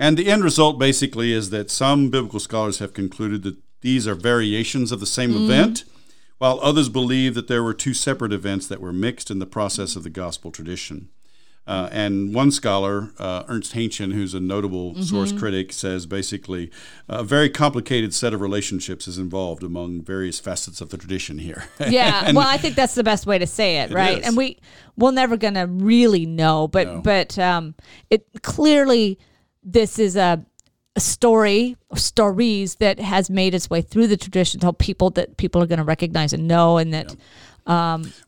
[0.00, 4.14] And the end result basically is that some biblical scholars have concluded that these are
[4.14, 5.84] variations of the same event,
[6.38, 9.96] while others believe that there were two separate events that were mixed in the process
[9.96, 11.10] of the gospel tradition.
[11.66, 16.70] Uh, and one scholar, uh, Ernst Haenchen, who's a notable source critic, says basically
[17.08, 21.64] a very complicated set of relationships is involved among various facets of the tradition here.
[21.90, 24.18] Yeah, And- well, I think that's the best way to say it, right?
[24.18, 24.26] is.
[24.26, 24.58] And we
[24.96, 27.00] we're never gonna really know, but No.
[27.02, 27.74] but um,
[28.08, 29.18] it clearly
[29.62, 30.44] this is a,
[30.96, 35.36] a story or stories that has made its way through the tradition to people that
[35.36, 37.14] people are going to recognize and know, and that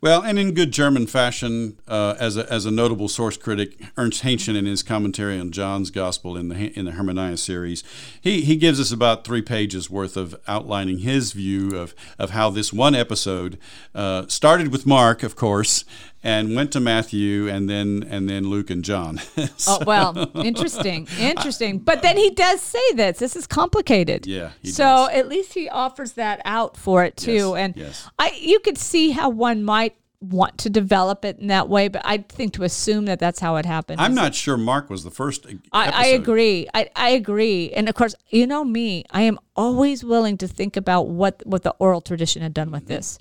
[0.01, 4.23] Well, and in good German fashion, uh, as, a, as a notable source critic, Ernst
[4.23, 7.83] Haenchen, in his commentary on John's Gospel in the in the Hermeneia series,
[8.21, 12.51] he, he gives us about three pages worth of outlining his view of, of how
[12.51, 13.59] this one episode
[13.95, 15.85] uh, started with Mark, of course,
[16.23, 19.21] and went to Matthew, and then and then Luke and John.
[19.67, 21.79] oh well, interesting, interesting.
[21.79, 23.19] But then he does say this.
[23.19, 24.27] This is complicated.
[24.27, 25.11] Yeah, he so does.
[25.11, 28.11] at least he offers that out for it too, Yes, and yes.
[28.19, 32.01] I you could see how one might want to develop it in that way, but
[32.05, 34.01] I think to assume that that's how it happened.
[34.01, 35.47] I'm not sure Mark was the first.
[35.73, 36.15] I, episode.
[36.15, 36.69] agree.
[36.73, 37.73] I, I agree.
[37.73, 41.65] And of course, you know me, I am always willing to think about what, what
[41.65, 42.95] the oral tradition had done with mm-hmm.
[42.95, 43.19] this.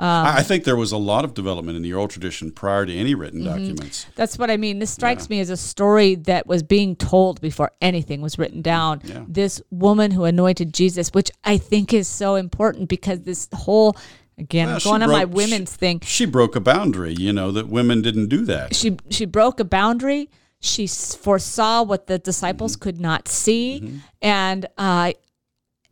[0.00, 2.94] I I think there was a lot of development in the oral tradition prior to
[2.94, 3.48] any written Mm-hmm.
[3.68, 4.06] documents.
[4.16, 4.78] That's what I mean.
[4.78, 9.02] This strikes me as a story that was being told before anything was written down.
[9.04, 9.24] Yeah.
[9.28, 13.96] This woman who anointed Jesus, which I think is so important because this whole
[14.38, 16.00] Again, Well, she going on my broke- women's thing.
[16.02, 18.74] She broke a boundary, you know, that women didn't do that.
[18.74, 20.30] She she broke a boundary.
[20.60, 22.82] She foresaw what the disciples Mm-hmm.
[22.82, 25.12] could not see, and uh,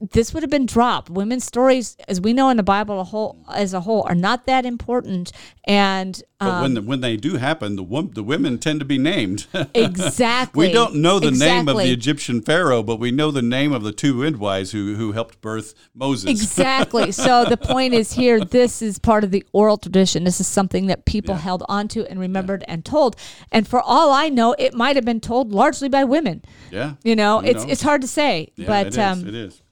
[0.01, 1.11] this would have been dropped.
[1.11, 4.47] Women's stories, as we know in the Bible a whole, as a whole, are not
[4.47, 5.33] that important.
[5.65, 8.87] And But um, when the, when they do happen, the wom- the women tend to
[8.87, 9.47] be named.
[9.75, 13.73] exactly, we don't know the name of the Egyptian pharaoh, but we know the name
[13.73, 16.31] of the two midwives who who helped birth Moses.
[16.31, 17.13] Exactly.
[17.29, 20.25] So the point is here, this is part of the oral tradition.
[20.25, 23.17] This is something that people held onto and remembered and told.
[23.51, 26.43] And for all I know, it might have been told largely by women.
[26.71, 26.95] Yeah.
[27.03, 27.73] You know, Who it's knows?
[27.73, 28.53] it's hard to say.
[28.57, 28.99] Yeah, but it is.
[28.99, 29.63] um, it is.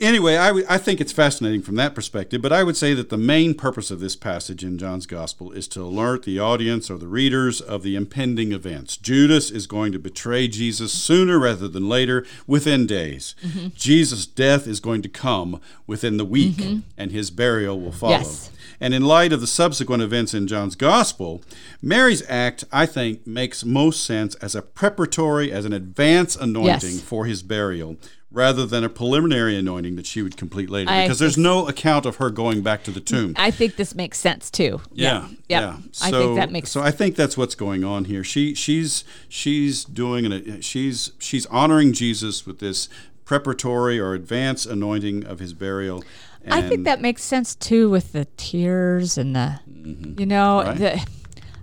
[0.00, 3.10] Anyway, I, w- I think it's fascinating from that perspective, but I would say that
[3.10, 6.96] the main purpose of this passage in John's Gospel is to alert the audience or
[6.96, 8.96] the readers of the impending events.
[8.96, 13.34] Judas is going to betray Jesus sooner rather than later, within days.
[13.44, 13.68] Mm-hmm.
[13.74, 16.64] Jesus' death is going to come within the week,
[16.96, 18.12] and his burial will follow.
[18.12, 18.50] Yes.
[18.80, 21.42] And in light of the subsequent events in John's Gospel,
[21.82, 27.00] Mary's act, I think, makes most sense as a preparatory, as an advance anointing Yes.
[27.02, 27.98] for his burial,
[28.32, 30.90] rather than a preliminary anointing that she would complete later.
[30.90, 33.34] I because there's no account of her going back to the tomb.
[33.36, 34.80] I think this makes sense too.
[34.92, 35.60] Yeah, yeah.
[35.60, 35.76] yeah.
[36.02, 36.84] I So, think that makes sense.
[36.84, 36.88] so.
[36.88, 38.22] I think that's what's going on here.
[38.22, 42.88] She, she's, she's doing an, she's, she's honoring Jesus with this
[43.24, 46.04] preparatory or advance anointing of his burial.
[46.48, 50.68] I think that makes sense too with the tears and the, you know, Mm-hmm.
[50.68, 50.78] Right.
[50.78, 51.06] the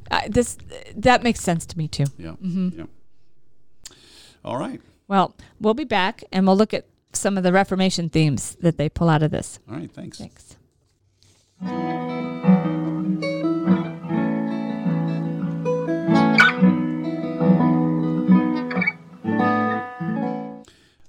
[0.10, 0.58] uh, this
[0.96, 2.06] that makes sense to me too.
[2.18, 2.32] Yeah.
[2.42, 2.80] Mm-hmm.
[2.80, 2.86] Yeah.
[4.46, 4.80] All right.
[5.08, 8.90] Well, we'll be back and we'll look at some of the Reformation themes that they
[8.90, 9.60] pull out of this.
[9.70, 9.92] All right.
[9.92, 10.18] Thanks.
[10.18, 10.56] Thanks.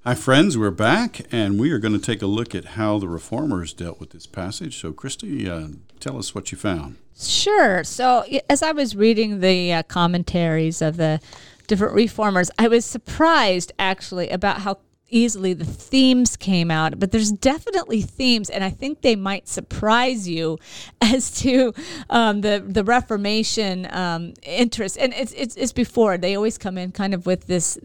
[0.04, 0.56] Hi, friends.
[0.56, 4.00] We're back, and we are going to take a look at how the reformers dealt
[4.00, 4.80] with this passage.
[4.80, 5.68] So, Christy, uh,
[6.00, 6.96] tell us what you found.
[7.14, 7.84] Sure.
[7.84, 11.20] So, as I was reading the uh, commentaries of the
[11.68, 14.78] different reformers, I was surprised actually about how
[15.08, 16.98] easily the themes came out.
[16.98, 20.58] But there's definitely themes, and I think they might surprise you
[21.00, 21.72] as to
[22.10, 24.98] um, the the Reformation um, interest.
[24.98, 27.78] And it's, it's it's before they always come in kind of with this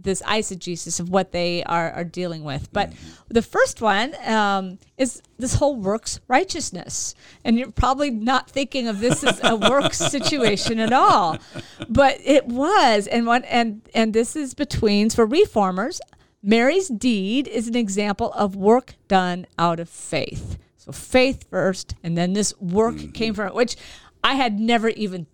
[0.00, 2.72] this eisegesis of what they are, are dealing with.
[2.72, 2.92] But
[3.28, 7.14] the first one um, is this whole works righteousness.
[7.44, 11.38] And you're probably not thinking of this as a works situation at all.
[11.88, 13.06] But it was.
[13.06, 16.00] And what and and this is between for reformers,
[16.42, 20.58] Mary's deed is an example of work done out of faith.
[20.76, 23.76] So faith first, and then this work came from it, which
[24.22, 25.26] I had never even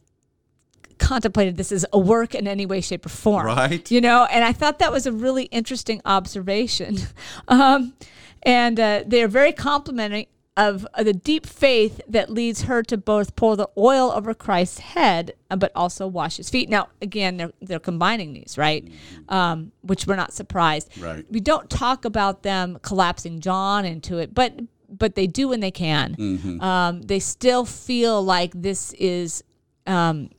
[0.98, 3.46] contemplated this as a work in any way, shape, or form.
[3.46, 3.90] Right.
[3.90, 6.98] You know, and I thought that was a really interesting observation.
[7.46, 7.94] Um,
[8.42, 13.34] and uh, they are very complimentary of the deep faith that leads her to both
[13.34, 16.68] pour the oil over Christ's head, uh, but also wash his feet.
[16.68, 18.88] Now, again, they're, they're combining these, right?
[19.28, 20.96] Um, which we're not surprised.
[20.98, 21.24] Right.
[21.28, 25.72] We don't talk about them collapsing John into it, but but they do when they
[25.72, 26.14] can.
[26.14, 26.60] Mm-hmm.
[26.60, 29.42] Um, they still feel like this is
[29.88, 30.30] um,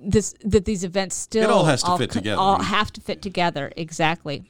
[0.00, 2.40] this that these events still all has to fit co- together.
[2.40, 4.44] All have to fit together exactly.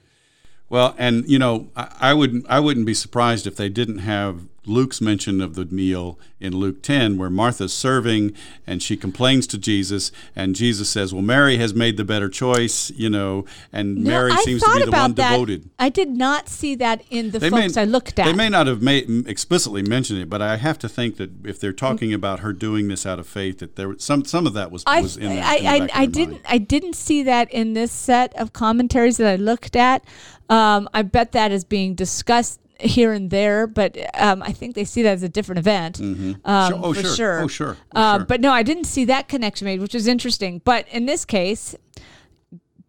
[0.69, 4.49] Well, and you know, I, I wouldn't I wouldn't be surprised if they didn't have
[4.67, 8.33] Luke's mention of the meal in Luke 10 where Martha's serving
[8.67, 12.91] and she complains to Jesus and Jesus says, "Well, Mary has made the better choice,"
[12.97, 15.31] you know, and No, Mary I seems to be the one that.
[15.33, 15.71] devoted.
[15.79, 18.27] I did not see that in the They folks may, I looked at.
[18.27, 21.59] They may not have made, explicitly mentioned it, but I have to think that if
[21.61, 24.71] they're talking about her doing this out of faith, that there some some of that
[24.71, 26.45] was, I, was in, I, in the I, I didn't mind.
[26.49, 30.05] I didn't see that in this set of commentaries that I looked at.
[30.49, 34.85] Um, I bet that is being discussed here and there, but um, I think they
[34.85, 36.01] see that as a different event.
[36.01, 36.81] Um, Sure.
[36.83, 37.15] Oh, for sure.
[37.15, 37.41] sure.
[37.43, 37.77] Oh, sure.
[37.93, 38.27] Uh, sure.
[38.27, 40.61] But no, I didn't see that connection made, which is interesting.
[40.65, 41.75] But in this case,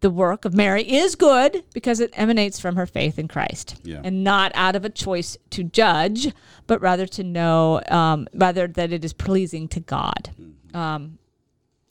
[0.00, 4.00] the work of Mary is good because it emanates from her faith in Christ Yeah.
[4.04, 6.32] and not out of a choice to judge,
[6.66, 10.30] but rather to know, um, rather that it is pleasing to God.
[10.40, 10.76] Mm-hmm.
[10.76, 11.18] Um,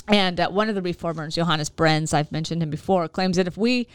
[0.07, 3.57] and uh, one of the reformers, Johannes Brenz, I've mentioned him before, claims that if
[3.57, 3.87] we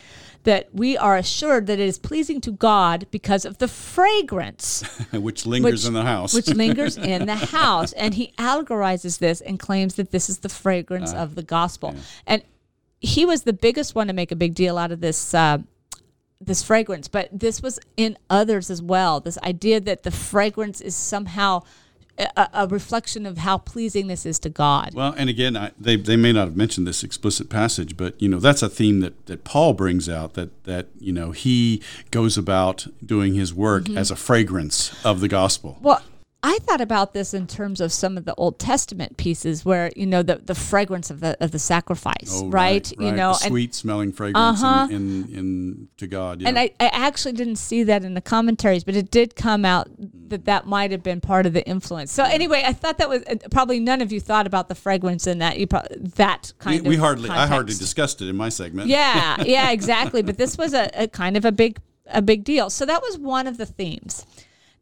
[0.44, 5.44] that we are assured that it is pleasing to God because of the fragrance which
[5.46, 6.32] lingers which- in the house.
[6.34, 7.92] which lingers in the house.
[7.92, 11.94] And he allegorizes this and claims that this is the fragrance Ah, of the gospel.
[12.26, 12.42] And
[13.00, 15.34] he was the biggest one to make a big deal out of this.
[15.34, 15.58] Uh,
[16.42, 19.20] this fragrance, but this was in others as well.
[19.20, 21.64] This idea that the fragrance is somehow
[22.36, 24.94] a, a reflection of how pleasing this is to God.
[24.94, 28.28] Well, and again, I, they, they may not have mentioned this explicit passage, but you
[28.28, 32.36] know that's a theme that, that Paul brings out that that you know he goes
[32.38, 33.98] about doing his work Mm-hmm.
[33.98, 35.78] as a fragrance of the gospel.
[35.80, 36.02] Well,
[36.43, 40.07] I thought about this in terms of some of the Old Testament pieces where, you
[40.07, 42.91] know, the, the fragrance of the of the sacrifice, Oh, right?
[42.99, 44.86] You know, sweet smelling fragrance Uh-huh.
[44.91, 46.41] in, in, in to God.
[46.41, 46.49] Yeah.
[46.49, 49.88] and I, I actually didn't see that in the commentaries, but it did come out
[50.28, 52.11] that that might have been part of the influence.
[52.11, 55.26] So anyway, I thought that was uh, probably none of you thought about the fragrance
[55.26, 55.59] in that.
[55.59, 58.88] You probably, that we, kind we of hardly, I hardly discussed it in my segment.
[58.88, 60.22] Yeah, yeah, exactly.
[60.22, 62.70] But this was a, a kind of a big a big deal.
[62.70, 64.24] So that was one of the themes.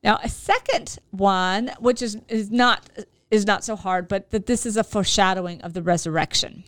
[0.02, 2.88] Now a second one, which is is not
[3.30, 6.64] is not so hard, but that this is a foreshadowing of the resurrection.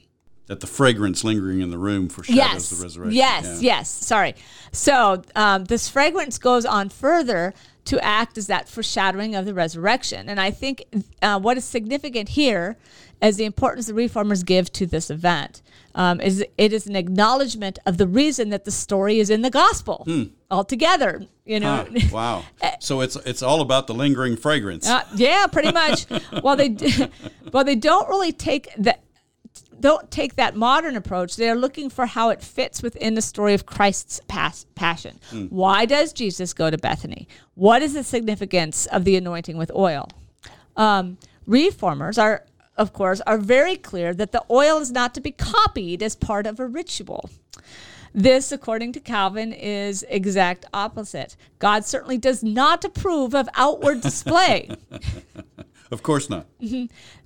[0.46, 2.70] That the fragrance lingering in the room foreshadows Yes.
[2.70, 3.16] the resurrection.
[3.16, 3.76] Yes, yeah.
[3.78, 3.88] yes.
[3.88, 4.34] Sorry.
[4.72, 7.54] So um, this fragrance goes on further
[7.84, 10.28] to act as that foreshadowing of the resurrection.
[10.28, 10.84] And I think
[11.22, 12.76] uh, what is significant here
[13.22, 15.62] is the importance the reformers give to this event.
[15.94, 19.50] Um, is it is an acknowledgement of the reason that the story is in the
[19.50, 20.06] gospel
[20.50, 21.26] altogether.
[21.44, 21.84] You know.
[21.84, 21.96] Hmm.
[21.96, 22.44] Huh, wow.
[22.80, 24.88] So it's it's all about the lingering fragrance.
[24.88, 26.06] Uh, yeah, pretty much.
[26.42, 26.76] well, they
[27.52, 29.02] well they don't really take that
[29.80, 31.36] don't take that modern approach.
[31.36, 35.18] They are looking for how it fits within the story of Christ's past passion.
[35.50, 37.26] Why does Jesus go to Bethany?
[37.54, 40.08] What is the significance of the anointing with oil?
[40.76, 42.44] Um, reformers are,
[42.80, 46.46] of course, are very clear that the oil is not to be copied as part
[46.46, 47.28] of a ritual.
[48.14, 51.36] This, according to Calvin, is exact opposite.
[51.58, 54.70] God certainly does not approve of outward display.
[55.90, 56.46] Of course not.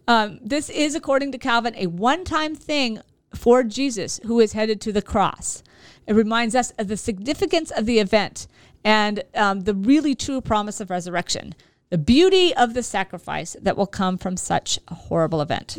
[0.09, 3.01] Um, this is, according to Calvin, a one time thing
[3.33, 5.63] for Jesus who is headed to the cross.
[6.09, 8.49] It reminds us of the significance of the event
[8.85, 11.55] and um, the really true promise of resurrection,
[11.95, 15.79] the beauty of the sacrifice that will come from such a horrible event.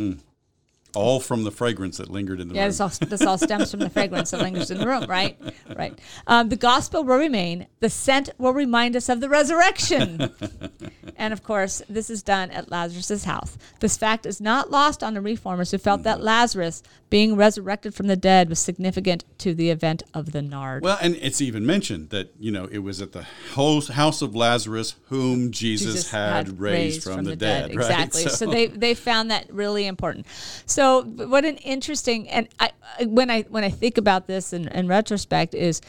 [0.96, 2.70] All from the fragrance that lingered in the Yeah, room.
[2.70, 5.38] this all, this all stems from the fragrance that lingers in the room, right?
[5.76, 6.00] Right.
[6.26, 7.68] Um, the gospel will remain.
[7.82, 10.34] The scent will remind us of the resurrection.
[11.18, 13.58] and of course, this is done at Lazarus's house.
[13.82, 16.82] This fact is not lost on the reformers who felt that Lazarus,
[17.16, 20.84] being resurrected from the dead, was significant to the event of the nard.
[20.84, 23.22] Well, and it's even mentioned that you know it was at the
[23.54, 27.70] house house of Lazarus whom Jesus, had, raised, from, the, dead.
[27.74, 27.86] right?
[27.86, 28.24] Exactly.
[28.24, 30.26] So, they they found that really important.
[30.66, 34.68] So what an interesting and I I- when I when I think about this in,
[34.68, 35.80] in retrospect is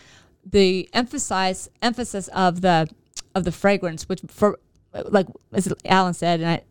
[0.49, 2.89] the emphasize emphasis of the
[3.35, 4.61] of the fragrance, which for
[4.93, 6.63] like as Alan said, and I.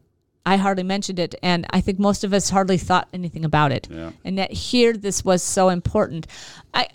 [0.45, 3.87] I hardly mentioned it, and I think most of us hardly thought anything about it.
[3.89, 4.11] Yeah.
[4.23, 6.27] And that here, this was so important.
[6.73, 6.87] I,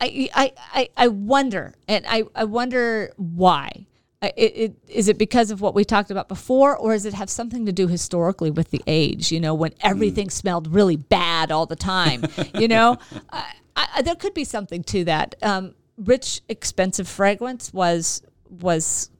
[0.00, 3.86] I, I, I, I wonder, and I, I wonder why.
[4.22, 7.14] I- It, it, is it because of what we talked about before, or does it
[7.14, 9.32] have something to do historically with the age?
[9.32, 12.22] You know, when everything smelled really bad all the time.
[12.54, 12.98] you know,
[13.32, 15.34] I, I, there could be something to that.
[15.42, 19.10] Um, rich, expensive fragrance was was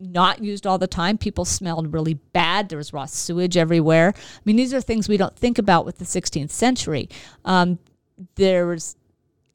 [0.00, 1.18] not used all the time.
[1.18, 2.68] People smelled really bad.
[2.68, 4.12] There was raw sewage everywhere.
[4.16, 7.08] I mean, these are things we don't think about with the 16th century.
[7.44, 7.78] Um,
[8.36, 8.96] there was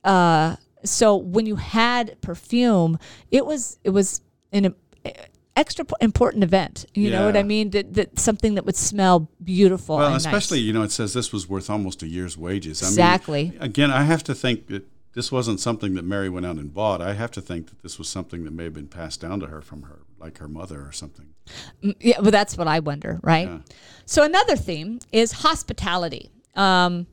[0.03, 2.97] uh, so when you had perfume,
[3.31, 4.21] it was it was
[4.51, 4.73] an
[5.05, 5.09] uh,
[5.55, 6.85] extra important event.
[6.93, 7.71] You know what I mean?
[7.71, 9.97] That, that something that would smell beautiful.
[9.97, 10.25] Well, and nice.
[10.25, 12.81] especially you know it says this was worth almost a year's wages.
[12.81, 13.51] I Exactly.
[13.51, 16.73] Mean, again, I have to think that this wasn't something that Mary went out and
[16.73, 17.01] bought.
[17.01, 19.47] I have to think that this was something that may have been passed down to
[19.47, 21.33] her from her, like her mother or something.
[21.81, 23.47] Yeah, well, that's what I wonder, right?
[23.47, 23.59] Yeah.
[24.05, 27.07] So another theme is hospitality, um,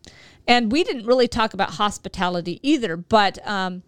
[0.47, 2.97] and we didn't really talk about hospitality either.
[2.97, 3.83] But um,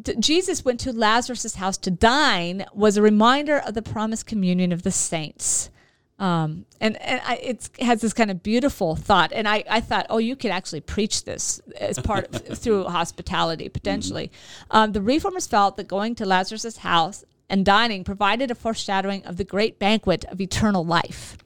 [0.00, 4.72] d- Jesus went to Lazarus' house to dine was a reminder of the promised communion
[4.72, 5.70] of the saints.
[6.18, 9.80] Um, and and I, it's, it has this kind of beautiful thought, and I, I
[9.80, 14.30] thought, oh, you could actually preach this as part of, through hospitality potentially.
[14.70, 19.38] Um, the reformers felt that going to Lazarus' house and dining provided a foreshadowing of
[19.38, 21.36] the great banquet of eternal life.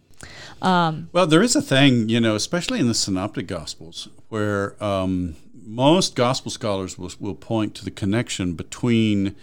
[1.12, 6.14] Well, there is a thing, you know, especially in the Synoptic Gospels, where um, most
[6.14, 9.34] Gospel scholars will, will point to the connection between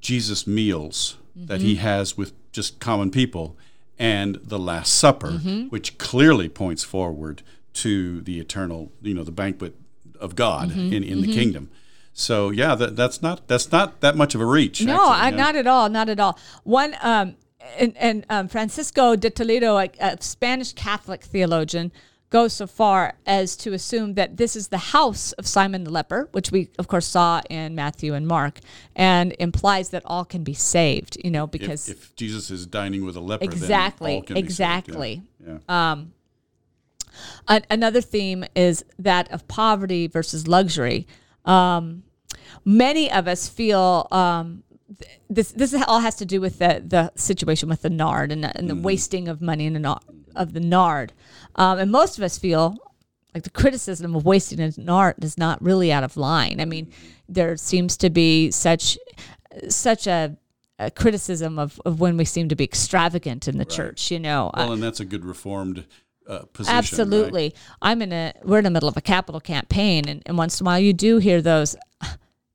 [0.00, 1.16] Jesus' meals
[1.46, 3.56] that he has with just common people
[3.98, 5.32] and the Last Supper,
[5.70, 7.42] which clearly points forward
[7.74, 9.74] to the eternal, you know, the banquet
[10.20, 11.70] of God in, in the kingdom.
[12.12, 14.82] So yeah, that, that's not that's not that much of a reach.
[14.82, 15.36] No, actually, I, yeah.
[15.36, 16.36] not at all, not at all.
[16.64, 17.36] One, um,
[17.78, 21.92] and, and um, Francisco de Toledo, a, a Spanish Catholic theologian,
[22.30, 26.28] goes so far as to assume that this is the house of Simon the leper,
[26.32, 28.60] which we of course saw in Matthew and Mark,
[28.94, 31.16] and implies that all can be saved.
[31.24, 34.34] You know, because If, if Jesus is dining with a leper, then Exactly, all can
[34.34, 34.78] be saved, yeah.
[34.78, 35.22] exactly.
[35.46, 35.94] Yeah.
[37.48, 41.06] An- another theme is that of poverty versus luxury.
[41.44, 42.02] Um,
[42.64, 44.62] many of us feel um,
[44.98, 48.44] th- this this all has to do with the the situation with the nard and
[48.44, 50.00] the, and the wasting of money in the
[50.36, 51.12] of the nard,
[51.58, 52.76] um, and most of us feel
[53.34, 56.60] like the criticism of wasting a art is not really out of line.
[56.60, 56.90] I mean,
[57.28, 58.96] there seems to be such
[59.68, 60.36] such a,
[60.78, 64.10] a criticism of, of when we seem to be extravagant in the church.
[64.10, 65.84] You know, Well, and that's a good reformed
[66.26, 66.72] uh, position.
[66.72, 66.78] right?
[66.78, 67.54] Absolutely.
[67.82, 70.66] I'm in a we're in the middle of a capital campaign and, and once in
[70.66, 71.76] a while you do hear those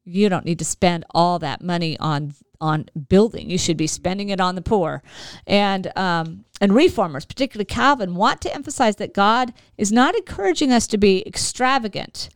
[0.06, 2.34] you don't need to spend all that money on
[2.72, 3.50] on building.
[3.50, 5.04] You should be spending it on the poor.
[5.46, 10.88] And um and reformers, particularly Calvin, want to emphasize that God is not encouraging us
[10.88, 12.30] to be extravagant.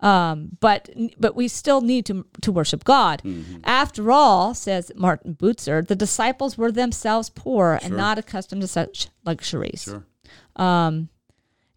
[0.00, 3.22] Um, but but we still need to to worship God.
[3.64, 9.08] After all, says Martin Butzer, the disciples were themselves poor and not accustomed to such
[9.24, 9.82] luxuries.
[9.84, 10.04] Sure.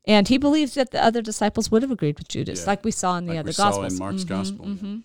[0.10, 2.68] And he believes that the other disciples would have agreed with Judas, Yeah.
[2.68, 3.94] like we saw in the like other we saw gospels.
[3.94, 4.66] in Mark's Mhm, gospel.
[4.70, 4.98] yeah.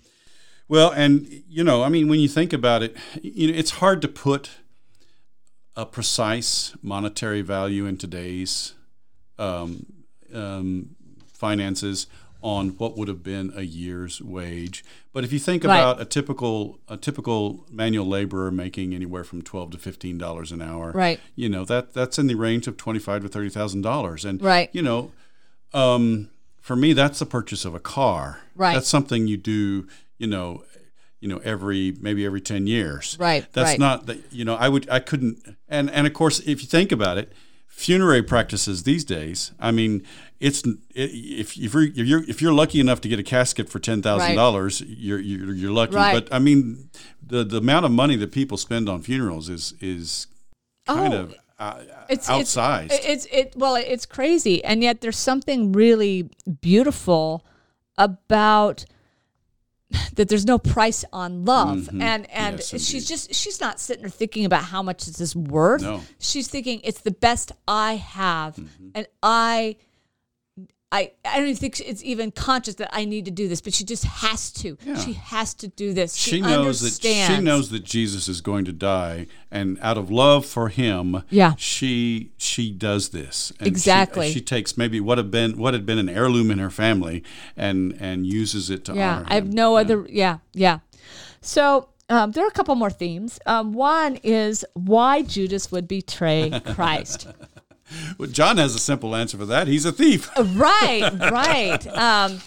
[0.73, 4.01] Well, and you know, I mean, when you think about it, you know, it's hard
[4.01, 4.53] to put
[5.77, 8.73] a precise monetary value in today's
[9.39, 9.85] um,
[10.33, 10.97] um,
[11.31, 12.07] finances
[12.41, 14.83] on what would have been a year's wage.
[15.13, 15.77] But if you think Right.
[15.79, 20.63] about a typical a typical manual laborer making anywhere from twelve to fifteen dollars an
[20.63, 21.21] hour, Right.
[21.37, 24.41] You know that that's in the range of twenty five to thirty thousand dollars, and
[24.41, 24.71] Right.
[24.73, 25.13] you know,
[25.75, 26.31] um,
[26.63, 28.41] for me, that's the purchase of a car.
[28.57, 28.73] Right.
[28.73, 29.87] That's something you do,
[30.23, 30.65] you know,
[31.21, 33.17] you know, every maybe every ten years.
[33.21, 33.79] Right, That's right.
[33.79, 34.55] not that you know.
[34.55, 37.33] I would I couldn't and and of course if you think about it,
[37.67, 39.53] funerary practices these days.
[39.59, 40.03] I mean,
[40.41, 40.63] it's
[40.95, 44.03] if if you're, if you're if you're lucky enough to get a casket for ten
[44.03, 45.97] thousand dollars, you're, you're you're lucky.
[45.97, 46.15] Right.
[46.15, 46.91] But I mean,
[47.25, 50.29] the the amount of money that people spend on funerals is is
[50.87, 52.93] kind Oh, of uh, It's outsized.
[52.93, 57.45] It's, it's it well, it's crazy, and yet there's something really beautiful
[57.97, 58.85] about
[60.15, 60.29] that.
[60.29, 62.75] There's no price on love, and and Mm-hmm.
[62.77, 65.83] Yes, she's just she's not sitting there thinking about how much is this worth.
[65.83, 66.03] No.
[66.19, 68.89] She's thinking it's the best I have, Mm-hmm.
[68.95, 69.77] and I.
[70.95, 73.73] I, I don't even think it's even conscious that I need to do this, but
[73.73, 74.77] she just has to.
[74.85, 74.97] Yeah.
[74.99, 76.15] She has to do this.
[76.15, 80.11] She, she knows that she knows that Jesus is going to die, and out of
[80.11, 81.55] love for him, Yeah.
[81.57, 84.31] she she does this And Exactly.
[84.31, 87.25] She, takes maybe what had been what had been an heirloom in her family,
[87.57, 89.27] and and uses it to Yeah, honor.
[89.29, 89.81] I have no Yeah.
[89.81, 90.07] other.
[90.11, 90.79] Yeah, yeah.
[91.41, 93.39] So um, there are a couple more themes.
[93.47, 97.29] Um, one is why Judas would betray Christ.
[98.19, 99.67] Well, John has a simple answer for that.
[99.69, 100.31] He's a thief.
[100.39, 101.87] right, right.
[101.97, 102.41] Um,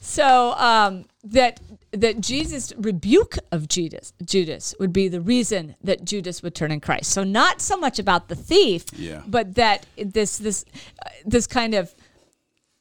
[0.00, 1.60] so um, that
[1.92, 6.80] that Jesus' rebuke of Judas Judas would be the reason that Judas would turn in
[6.80, 7.10] Christ.
[7.10, 9.22] So not so much about the thief, Yeah.
[9.26, 10.64] but that this this
[11.04, 11.94] uh, this kind of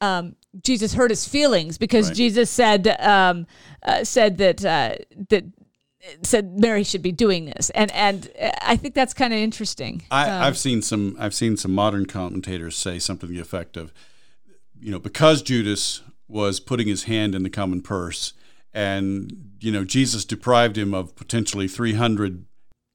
[0.02, 2.18] um, Jesus hurt his feelings because Right.
[2.18, 3.48] Jesus said um,
[3.84, 4.96] uh, said that uh,
[5.30, 5.46] that
[6.24, 10.04] said Mary should be doing this, and and uh, I think that's kind of interesting.
[10.12, 11.16] I, I've seen some.
[11.20, 13.94] I've seen some modern commentators say something to the effect of,
[14.80, 18.34] you know, because Judas was putting his hand in the common purse,
[18.74, 22.46] and you know, Jesus deprived him of potentially three hundred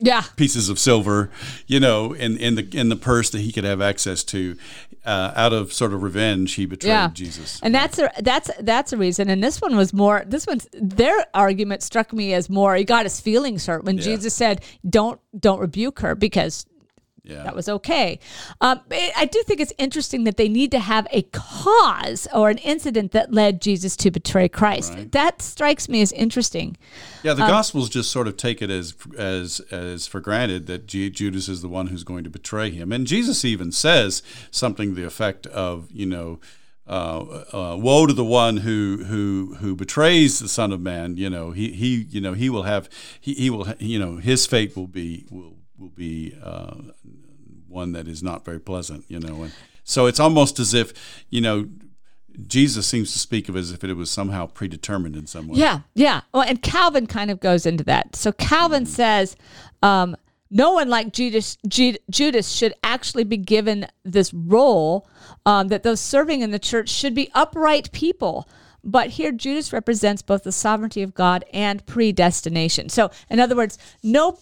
[0.01, 1.31] Yeah, pieces of silver,
[1.67, 4.57] you know, in, in the in the purse that he could have access to.
[5.05, 7.09] Uh, out of sort of revenge, he betrayed yeah.
[7.15, 7.59] Jesus.
[7.63, 9.31] and that's a that's that's a reason.
[9.31, 10.23] And this one was more.
[10.27, 12.75] This one's their argument struck me as more.
[12.75, 14.03] He got his feelings hurt when Yeah.
[14.03, 16.67] Jesus said, "Don't don't rebuke her," because
[17.29, 18.19] yeah, that was okay.
[18.61, 22.59] Um, I do think it's interesting that they need to have a cause or an
[22.59, 24.95] incident that led Jesus to betray Christ.
[24.95, 25.13] Right.
[25.13, 26.77] That strikes me as interesting.
[27.23, 27.33] yeah.
[27.33, 31.11] um, The Gospels just sort of take it as as as for granted that Ju-
[31.11, 35.01] Judas is the one who's going to betray him, and Jesus even says something to
[35.01, 36.41] the effect of, you know.
[36.91, 41.19] Uh, uh, woe to the one who who who betrays the Son of Man.
[41.19, 42.89] You know he he you know he will have
[43.21, 46.75] he, he will you know his fate will be will will be uh,
[47.69, 49.05] one that is not very pleasant.
[49.09, 49.53] You know, and
[49.85, 50.93] so it's almost as if
[51.31, 51.69] you know
[52.47, 55.59] Jesus seems to speak of it as if it was somehow predetermined in some way.
[55.59, 56.21] Yeah, yeah.
[56.33, 58.15] Well, and Calvin kind of goes into that.
[58.15, 59.37] So Calvin says,
[59.83, 60.17] um,
[60.51, 65.09] no one like Judas, Judas should actually be given this role.
[65.45, 68.49] Um, that those serving in the church should be upright people.
[68.85, 72.89] But here, Judas represents both the sovereignty of God and predestination.
[72.89, 74.39] So, in other words, no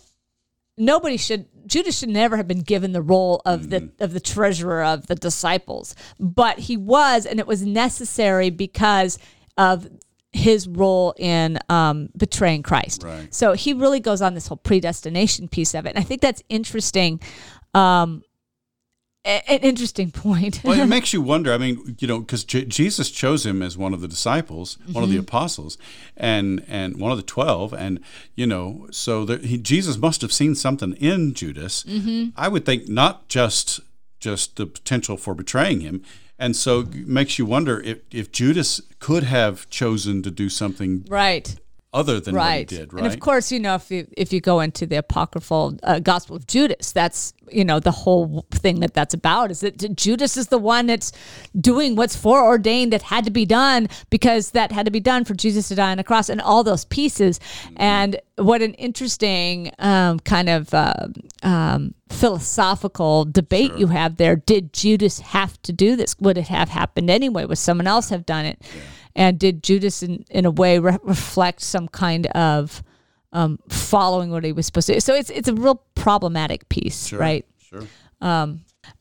[0.76, 4.84] nobody should Judas should never have been given the role of the of the treasurer
[4.84, 9.18] of the disciples, but he was, and it was necessary because
[9.56, 9.88] of
[10.32, 13.02] his role in um, betraying Christ.
[13.02, 13.34] Right.
[13.34, 16.42] So he really goes on this whole predestination piece of it, and I think that's
[16.48, 17.20] interesting.
[17.74, 18.22] Um,
[19.26, 20.60] an interesting point.
[20.64, 21.52] well, it makes you wonder.
[21.52, 25.02] I mean, you know, because J- Jesus chose him as one of the disciples, one
[25.04, 25.22] of the Mm-hmm.
[25.24, 25.78] apostles,
[26.16, 28.00] and and one of the twelve, and
[28.34, 31.84] you know, so there, he, Jesus must have seen something in Judas.
[31.84, 32.30] Mm-hmm.
[32.36, 33.80] I would think not just
[34.20, 36.02] just the potential for betraying him,
[36.38, 41.04] and so it makes you wonder if if Judas could have chosen to do something
[41.08, 41.56] right.
[41.96, 42.44] Other than right.
[42.44, 43.04] what he did, right?
[43.04, 46.36] And of course, you know, if you if you go into the apocryphal uh, Gospel
[46.36, 50.48] of Judas, that's you know the whole thing that that's about is that Judas is
[50.48, 51.10] the one that's
[51.58, 55.34] doing what's foreordained that had to be done because that had to be done for
[55.34, 57.40] Jesus to die on the cross and all those pieces.
[57.76, 61.08] And what an interesting um, kind of uh,
[61.42, 64.36] um, philosophical debate you have there.
[64.36, 66.14] Did Judas have to do this?
[66.20, 67.46] Would it have happened anyway?
[67.46, 68.62] Would someone else have done it?
[69.16, 72.82] And did Judas, in, in a way, re- reflect some kind of
[73.32, 75.00] um, following what he was supposed to do?
[75.00, 77.46] So it's it's a real problematic piece, Sure, right?
[77.58, 77.82] Sure.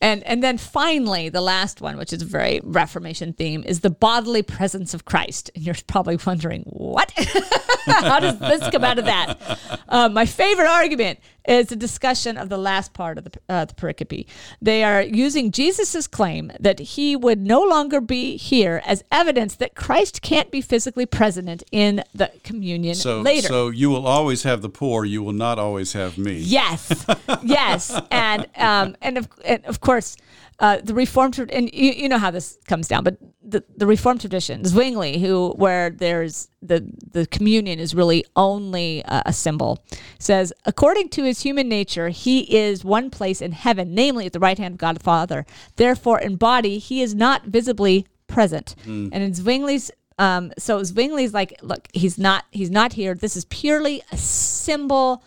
[0.02, 3.90] And and then finally, the last one, which is a very Reformation theme, is the
[3.90, 5.52] bodily presence of Christ.
[5.54, 7.12] And you're probably wondering, what?
[7.86, 9.60] How does this come out of that?
[9.88, 13.74] Uh, my favorite argument is a discussion of the last part of the, uh, the
[13.74, 14.26] pericope.
[14.62, 19.76] They are using Jesus' claim that he would no longer be here as evidence that
[19.76, 23.48] Christ can't be physically present in the communion So later.
[23.48, 25.06] so you will always have the poor.
[25.06, 26.38] You will not always have me.
[26.40, 27.06] Yes,
[27.44, 30.18] yes, and um, and of and of course,
[30.60, 33.18] uh, the Reformed and you, you know how this comes down, but
[33.48, 39.24] the, the Reformed tradition, Zwingli, who where there's the the communion is really only a,
[39.28, 39.84] a symbol,
[40.20, 44.40] says according to his human nature, he is one place in heaven, namely at the
[44.40, 45.46] right hand of God the Father.
[45.76, 48.76] Therefore, in body, he is not visibly present,
[49.14, 53.14] and in Zwingli's um, so Zwingli's like, look, he's not he's not here.
[53.14, 55.24] This is purely a symbol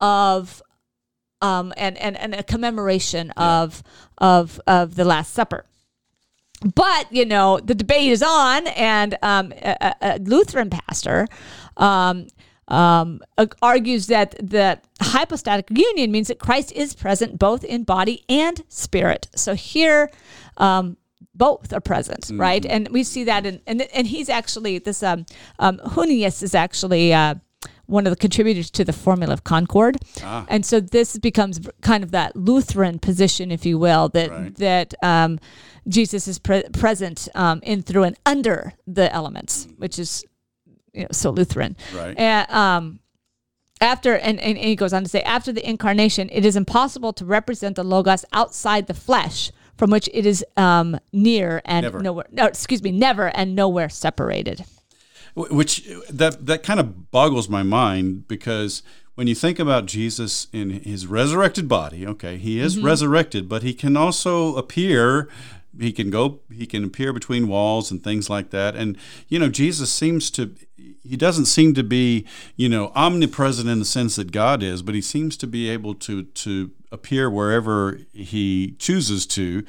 [0.00, 0.62] of
[1.42, 3.82] um, and, and, and a commemoration of
[4.18, 5.64] of of the Last Supper.
[6.74, 11.26] But you know the debate is on, and um, a, a- Lutheran pastor
[11.76, 12.26] um,
[12.68, 13.20] um,
[13.62, 19.28] argues that the hypostatic union means that Christ is present both in body and spirit.
[19.34, 20.10] So here,
[20.58, 20.96] um,
[21.34, 22.64] both are present, right?
[22.66, 25.24] And we see that in and and he's actually this um,
[25.58, 27.14] um, Hunnius is actually.
[27.14, 27.36] Uh,
[27.90, 29.96] one of the contributors to the Formula of Concord,
[30.48, 34.54] and so this becomes kind of that Lutheran position, if you will, that Right.
[34.56, 35.38] that um,
[35.88, 40.24] Jesus is pre- present um, in, through, and under the elements, which is
[40.92, 41.76] you know so Lutheran.
[41.94, 42.16] Right.
[42.18, 43.00] And, um,
[43.80, 47.12] after and, and, and he goes on to say after the incarnation it is impossible
[47.14, 52.00] to represent the logos outside the flesh from which it is um, near and Never.
[52.00, 54.64] nowhere no excuse me never and nowhere separated
[55.34, 58.82] which that that kind of boggles my mind because
[59.14, 62.86] when you think about Jesus in his resurrected body, okay, he is mm-hmm.
[62.86, 65.28] resurrected, but he can also appear.
[65.78, 66.40] He can go.
[66.50, 68.74] He can appear between walls and things like that.
[68.74, 68.96] And
[69.28, 70.54] you know, Jesus seems to.
[71.02, 72.26] He doesn't seem to be,
[72.56, 75.94] you know, omnipresent in the sense that God is, but he seems to be able
[75.96, 79.64] to to appear wherever he chooses to.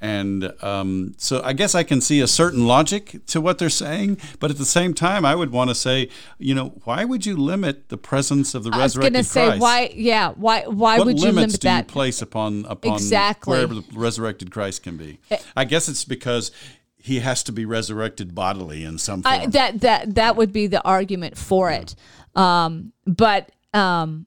[0.00, 4.18] And um, so I guess I can see a certain logic to what they're saying,
[4.38, 7.36] but at the same time, I would want to say, you know, why would you
[7.36, 10.98] limit the presence of the I was resurrected going to say why yeah why why
[10.98, 13.52] what would you limits limit do that you place upon upon Exactly.
[13.52, 15.18] wherever the resurrected Christ can be?
[15.56, 16.52] I guess it's because
[16.96, 19.34] he has to be resurrected bodily in some form.
[19.34, 21.96] I, that that that would be the argument for it.
[22.36, 24.26] Um, but um,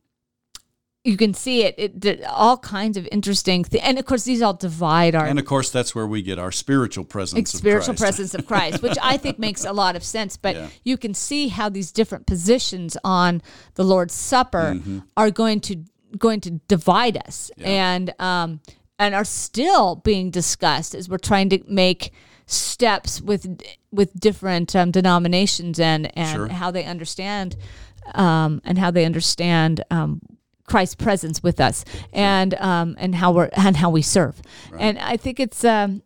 [1.03, 1.75] you can see it,
[2.05, 5.45] it all kinds of interesting things, and of course these all divide our and of
[5.45, 7.53] course, that's where we get our spiritual presence.
[7.53, 8.01] of spiritual Christ.
[8.01, 10.37] presence of Christ, which I think makes a lot of sense.
[10.37, 10.67] But Yeah.
[10.83, 13.41] you can see how these different positions on
[13.75, 14.99] the Lord's Supper Mm-hmm.
[15.17, 15.83] are going to
[16.17, 18.59] going to divide us, and um,
[18.99, 22.11] and are still being discussed as we're trying to make
[22.45, 23.59] steps with
[23.91, 26.47] with different um, denominations and and Sure.
[26.49, 27.55] how they understand
[28.13, 30.21] um, and how they understand um,
[30.71, 34.41] Christ's presence with us and um, and how we're and how we serve.
[34.79, 36.01] And I think it's um,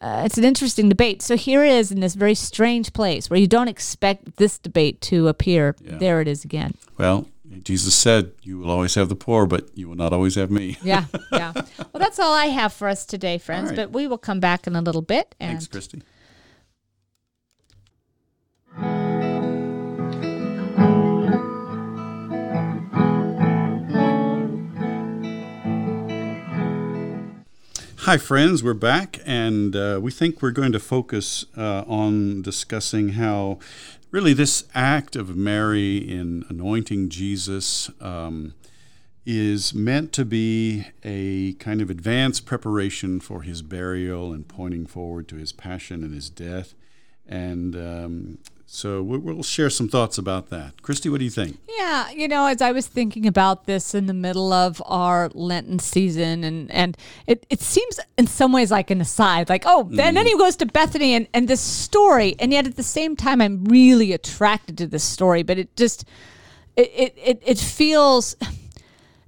[0.00, 1.20] uh, it's an interesting debate.
[1.22, 5.00] So here it is in this very strange place where you don't expect this debate
[5.10, 5.74] to appear.
[5.80, 6.74] There it is again.
[6.96, 7.26] Well,
[7.62, 10.76] Jesus said, "You will always have the poor, but you will not always have me."
[10.82, 11.52] Yeah, yeah.
[11.92, 13.70] Well, that's all I have for us today, friends.
[13.70, 13.76] right.
[13.76, 15.34] But we will come back in a little bit.
[15.40, 16.02] And Thanks, Christy.
[28.04, 28.62] Hi, friends.
[28.62, 33.58] We're back, and uh, we think we're going to focus uh, on discussing how
[34.10, 38.52] really this act of Mary in anointing Jesus um,
[39.24, 45.26] is meant to be a kind of advanced preparation for his burial and pointing forward
[45.28, 46.74] to his passion and his death.
[47.26, 48.38] And um,
[48.74, 50.82] so we'll share some thoughts about that.
[50.82, 51.58] Christy, what do you think?
[51.78, 55.78] Yeah, you know, as I was thinking about this in the middle of our Lenten
[55.78, 56.96] season, and and
[57.28, 60.00] it, it seems in some ways like an aside, like oh, mm.
[60.00, 63.14] and then he goes to Bethany and and this story, and yet at the same
[63.14, 66.04] time, I'm really attracted to this story, but it just
[66.76, 68.34] it it it, it feels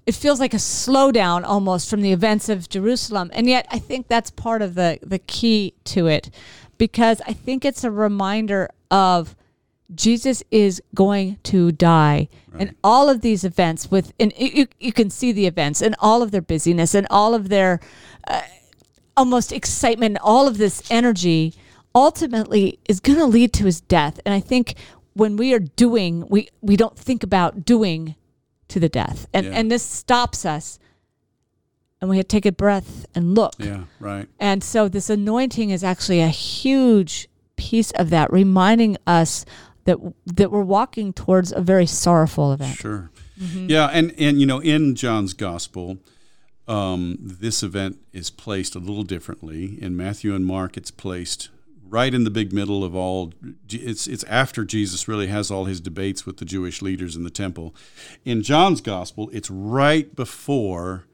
[0.07, 3.31] it feels like a slowdown almost from the events of Jerusalem.
[3.33, 6.31] And yet I think that's part of the the key to it
[6.79, 9.37] because I think it's a reminder of
[9.95, 12.29] Jesus is going to die.
[12.51, 12.63] Right.
[12.63, 16.23] And all of these events with and you, you can see the events and all
[16.23, 17.81] of their busyness and all of their
[18.27, 18.43] uh,
[19.17, 21.55] almost excitement, all of this energy
[21.95, 24.21] ultimately is going to lead to his death.
[24.27, 24.75] And I think
[25.15, 28.17] when we are doing, we we don't think about doing
[28.69, 29.27] to the death.
[29.33, 29.53] And yeah.
[29.53, 30.79] and this stops us.
[31.99, 33.55] And we have to take a breath and look.
[33.57, 34.29] Yeah, right.
[34.39, 37.27] And so this anointing is actually a huge
[37.57, 39.45] piece of that, reminding us
[39.85, 42.77] that that we're walking towards a very sorrowful event.
[42.77, 43.11] Sure.
[43.41, 43.71] Mm-hmm.
[43.71, 45.99] Yeah, and and you know, in John's gospel,
[46.69, 49.79] um, this event is placed a little differently.
[49.81, 51.51] In Matthew and Mark, it's placed
[51.89, 53.33] right in the big middle of all
[53.71, 57.31] it's it's after Jesus really has all his debates with the Jewish leaders in the
[57.31, 57.75] temple.
[58.25, 61.05] In John's gospel, it's right before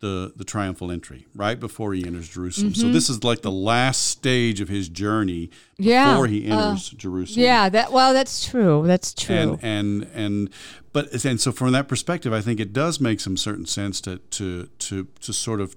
[0.00, 2.72] the the triumphal entry, right before he enters Jerusalem.
[2.72, 2.80] Mm-hmm.
[2.80, 6.12] So this is like the last stage of his journey yeah.
[6.12, 7.44] before he uh, enters uh, Jerusalem.
[7.44, 8.84] Yeah, that well that's true.
[8.86, 9.34] That's true.
[9.34, 10.50] And and and
[10.92, 14.18] but and so from that perspective, I think it does make some certain sense to
[14.18, 15.76] to to to sort of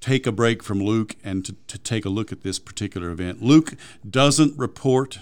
[0.00, 3.42] take a break from Luke and to, to take a look at this particular event.
[3.42, 3.74] Luke
[4.08, 5.18] doesn't report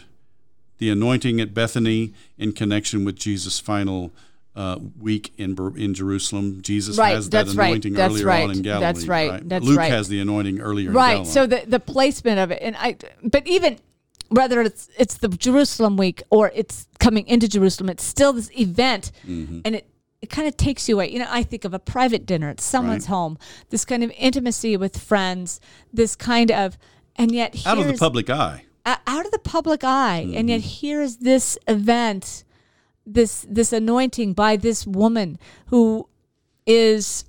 [0.78, 4.12] the anointing at Bethany in connection with Jesus' final
[4.56, 6.60] uh, week in in Jerusalem.
[6.62, 8.80] Jesus right, has that anointing right, earlier right, on in Galilee.
[8.80, 9.30] That's right.
[9.30, 9.48] right?
[9.48, 9.90] That's Luke right.
[9.90, 10.90] has the anointing earlier.
[10.90, 11.26] Right.
[11.26, 13.78] So the the placement of it, and I, but even
[14.28, 19.12] whether it's it's the Jerusalem week or it's coming into Jerusalem, it's still this event,
[19.26, 19.60] mm-hmm.
[19.64, 19.88] and it
[20.22, 21.10] it kind of takes you away.
[21.10, 23.14] You know, I think of a private dinner at someone's right.
[23.14, 23.38] home,
[23.70, 25.60] this kind of intimacy with friends,
[25.92, 26.78] this kind of,
[27.16, 30.36] and yet out of the public eye, out of the public eye, mm-hmm.
[30.36, 32.44] and yet here's this event,
[33.06, 36.08] this this anointing by this woman who
[36.66, 37.24] is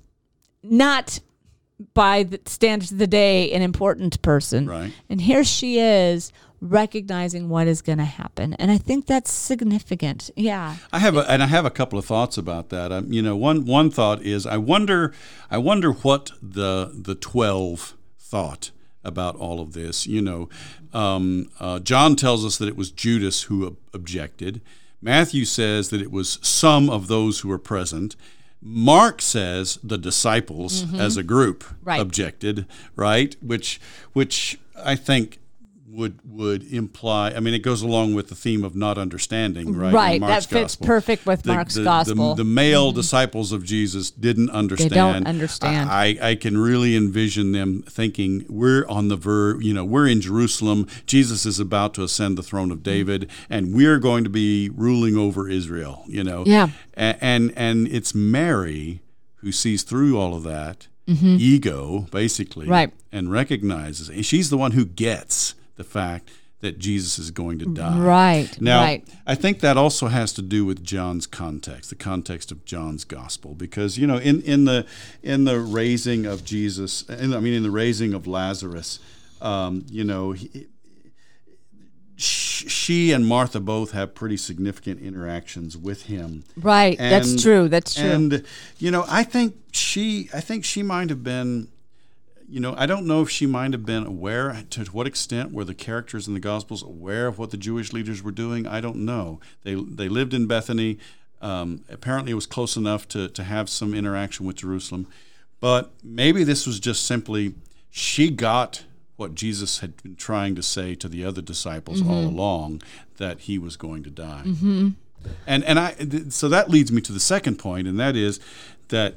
[0.62, 1.20] not
[1.92, 4.92] by the standards of the day an important person, right?
[5.10, 8.54] And here she is recognizing what is going to happen.
[8.54, 10.30] And i think that's significant.
[10.36, 10.76] Yeah.
[10.92, 12.90] I have a, and i have a couple of thoughts about that.
[12.92, 15.12] Um, you know one one thought is i wonder
[15.50, 18.70] i wonder what the the 12 thought
[19.04, 20.06] about all of this.
[20.06, 20.48] You know
[20.94, 24.62] um, uh, john tells us that it was judas who ob- objected
[25.06, 28.16] matthew says that it was some of those who were present
[28.62, 31.00] Mark says the disciples mm-hmm.
[31.00, 32.00] as a group right.
[32.00, 33.36] objected, right?
[33.40, 33.80] Which
[34.12, 35.38] which I think
[35.88, 37.30] would would imply.
[37.30, 39.92] I mean, it goes along with the theme of not understanding, right?
[39.92, 40.20] Right.
[40.20, 40.86] That fits gospel.
[40.86, 42.34] perfect with the, Mark's the, gospel.
[42.34, 42.96] The, the male mm-hmm.
[42.96, 44.90] disciples of Jesus didn't understand.
[44.90, 45.90] They don't understand.
[45.90, 49.64] I, I can really envision them thinking, "We're on the verge.
[49.64, 50.86] You know, we're in Jerusalem.
[51.06, 53.52] Jesus is about to ascend the throne of David, mm-hmm.
[53.52, 56.44] and we're going to be ruling over Israel." You know.
[56.46, 56.70] Yeah.
[56.94, 59.02] and, and, and it's Mary
[59.36, 60.88] who sees through all of that.
[61.06, 61.36] Mm-hmm.
[61.38, 67.18] ego basically right and recognizes and she's the one who gets the fact that Jesus
[67.18, 67.98] is going to die.
[67.98, 68.60] Right.
[68.60, 69.06] Now, right.
[69.26, 73.54] I think that also has to do with John's context, the context of John's gospel,
[73.54, 74.86] because you know, in, in the
[75.22, 79.00] in the raising of Jesus, in, I mean, in the raising of Lazarus,
[79.42, 80.66] um, you know, he,
[82.16, 86.44] she and Martha both have pretty significant interactions with him.
[86.56, 86.98] Right.
[86.98, 87.68] And, that's true.
[87.68, 88.10] That's true.
[88.10, 88.44] And
[88.78, 91.68] you know, I think she, I think she might have been
[92.48, 95.64] you know, I don't know if she might have been aware to what extent were
[95.64, 98.66] the characters in the Gospels aware of what the Jewish leaders were doing.
[98.66, 99.40] I don't know.
[99.62, 100.98] They they lived in Bethany.
[101.42, 105.06] Um, apparently, it was close enough to to have some interaction with Jerusalem,
[105.60, 107.54] but maybe this was just simply
[107.90, 108.84] she got
[109.16, 112.10] what Jesus had been trying to say to the other disciples mm-hmm.
[112.10, 112.82] all along
[113.16, 114.42] that he was going to die.
[114.44, 114.88] Mm-hmm.
[115.46, 115.94] And and I
[116.28, 118.38] so that leads me to the second point, and that is
[118.88, 119.16] that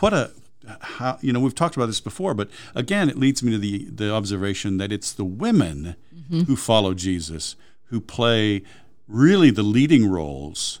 [0.00, 0.32] what a
[0.80, 3.86] how you know we've talked about this before, but again, it leads me to the
[3.86, 6.42] the observation that it's the women mm-hmm.
[6.42, 7.56] who follow Jesus
[7.90, 8.62] who play
[9.06, 10.80] really the leading roles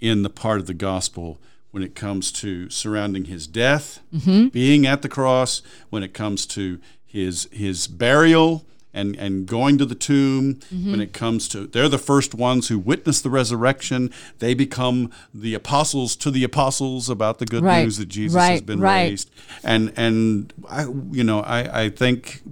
[0.00, 1.38] in the part of the gospel
[1.72, 4.46] when it comes to surrounding his death, mm-hmm.
[4.48, 5.60] being at the cross,
[5.90, 8.64] when it comes to his his burial,
[8.94, 10.90] and and going to the tomb Mm-hmm.
[10.92, 14.10] when it comes to they're the first ones who witness the resurrection.
[14.38, 17.82] They become the apostles to the apostles about the good Right.
[17.82, 19.10] news that Jesus has been Right.
[19.10, 19.30] raised.
[19.62, 22.42] And and I you know I I think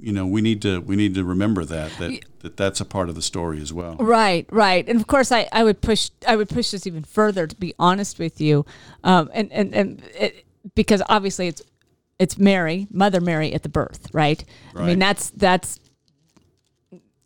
[0.00, 3.08] you know we need to we need to remember that that that that's a part
[3.08, 3.94] of the story as well.
[4.00, 7.46] Right, right, and of course, I, I would push I would push this even further.
[7.46, 8.66] To be honest with you,
[9.04, 10.44] um, and and and it,
[10.74, 11.62] because obviously it's
[12.18, 14.44] it's Mary, Mother Mary at the birth, right?
[14.74, 15.78] I mean that's that's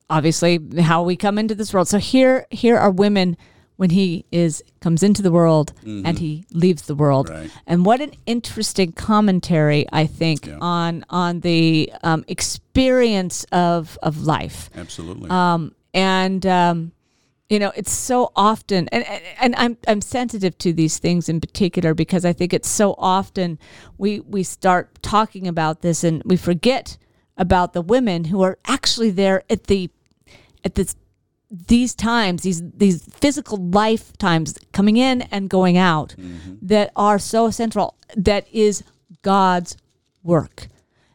[0.08, 1.88] obviously how we come into this world.
[1.88, 3.36] So here here are women
[3.76, 7.28] when he is comes into the world and he leaves the world.
[7.28, 7.50] Right.
[7.66, 10.58] And what an interesting commentary I think Yeah.
[10.60, 15.28] on on the um, experience of of life Absolutely.
[15.30, 16.92] um, and um,
[17.50, 21.40] you know it's so often and, and and I'm I'm sensitive to these things in
[21.40, 23.58] particular because I think it's so often
[23.98, 26.96] we we start talking about this and we forget
[27.36, 29.90] about the women who are actually there at the
[30.66, 30.96] at this
[31.48, 36.14] these times these these physical lifetimes coming in and going out
[36.60, 38.82] that are so central that is
[39.22, 39.76] God's
[40.22, 40.68] work.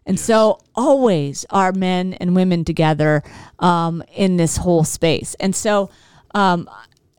[0.05, 3.23] And so always are men and women together
[3.59, 5.35] um, in this whole space.
[5.39, 5.91] And so
[6.33, 6.69] um,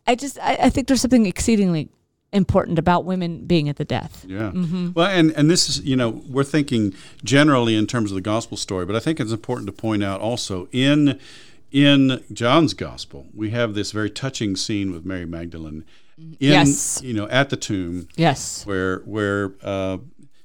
[0.07, 1.91] I just I, I think there's something exceedingly
[2.33, 4.24] important about women being at the death.
[4.26, 4.51] Yeah.
[4.53, 4.93] Mm-hmm.
[4.95, 8.57] Well, and and this is you know we're thinking generally in terms of the gospel
[8.57, 11.20] story, but I think it's important to point out also in
[11.73, 15.85] in John's gospel we have this very touching scene with Mary Magdalene
[16.18, 17.01] in Yes.
[17.03, 18.64] you know at the tomb Yes.
[18.66, 19.99] where where uh,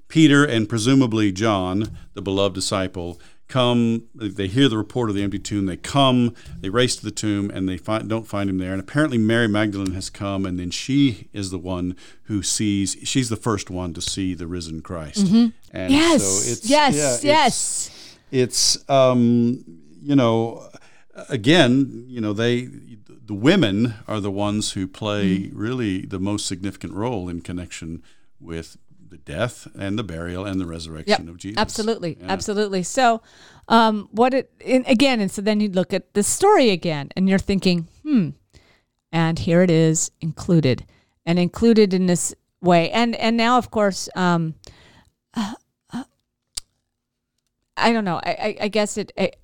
[0.07, 3.19] Peter and presumably John, the beloved disciple,
[3.49, 4.03] come.
[4.15, 5.65] They hear the report of the empty tomb.
[5.65, 6.33] They come.
[6.61, 8.71] They race to the tomb, and they find, don't find him there.
[8.71, 12.95] And apparently, Mary Magdalene has come, and then she is the one who sees.
[13.03, 15.25] She's the first one to see the risen Christ.
[15.25, 15.91] Mm-hmm.
[15.91, 16.23] Yes.
[16.23, 16.95] so it's yes.
[16.95, 18.17] yeah, it's- yes.
[18.31, 19.65] it's um,
[20.01, 20.69] you know
[21.29, 22.67] again you know they
[23.25, 25.57] the women are the ones who play Mm-hmm.
[25.57, 28.01] really the most significant role in connection
[28.39, 28.77] with
[29.09, 31.57] the death and the burial and the resurrection Yep, of Jesus.
[31.57, 32.27] Absolutely, Yeah.
[32.31, 32.83] absolutely.
[32.83, 33.21] So,
[33.69, 37.27] um, what it and again, and so then you look at the story again, and
[37.29, 38.29] you're thinking, hmm,
[39.11, 40.85] and here it is included,
[41.25, 44.55] and included in this way, and and now of course, um,
[45.33, 45.53] uh,
[45.93, 46.03] uh,
[47.77, 48.19] I don't know.
[48.23, 49.35] I I, I guess it, it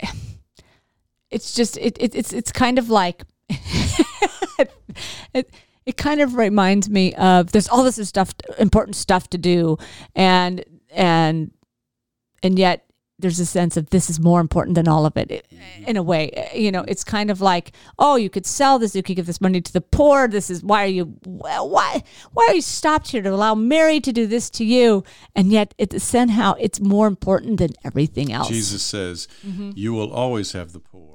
[1.30, 3.22] it's just it, it it's it's kind of like
[5.34, 5.50] it
[5.86, 9.76] it kind of reminds me of there's all this stuff important stuff to do
[10.14, 11.50] and and
[12.42, 12.84] and yet
[13.20, 15.46] there's a sense of this is more important than all of it It-
[15.86, 19.02] in a way you know it's kind of like oh you could sell this you
[19.02, 22.02] could give this money to the poor this is why are you why
[22.32, 25.04] why are you stopped here to allow mary to do this to you
[25.34, 29.70] and yet it's somehow it's more important than everything else Jesus says, Mm-hmm.
[29.74, 31.13] "You will always have the poor.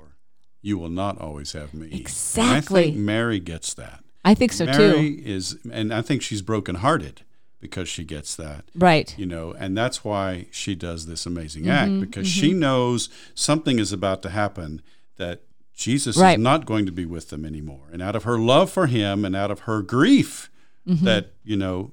[0.61, 2.83] You will not always have me." And I Exactly.
[2.91, 4.03] think Mary gets that.
[4.25, 7.21] i think so Mary too is, and I think she's brokenhearted
[7.61, 8.65] because she gets that.
[8.75, 13.09] right you know and that's why she does this amazing Mm-hmm, act because she knows
[13.33, 14.81] something is about to happen
[15.17, 15.37] that
[15.73, 16.37] jesus Right.
[16.39, 19.23] is not going to be with them anymore and out of her love for him
[19.25, 20.49] and out of her grief
[20.87, 21.05] Mm-hmm.
[21.05, 21.91] that you know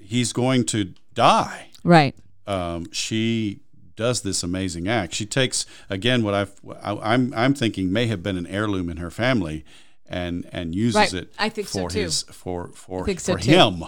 [0.00, 2.14] he's going to die right
[2.46, 3.60] um, she
[3.98, 8.22] does this amazing act she takes again what I've, I, i'm i'm thinking may have
[8.22, 9.64] been an heirloom in her family
[10.08, 11.12] and and uses Right.
[11.14, 11.98] it I think for too.
[12.00, 13.50] his for for, so for too.
[13.50, 13.84] him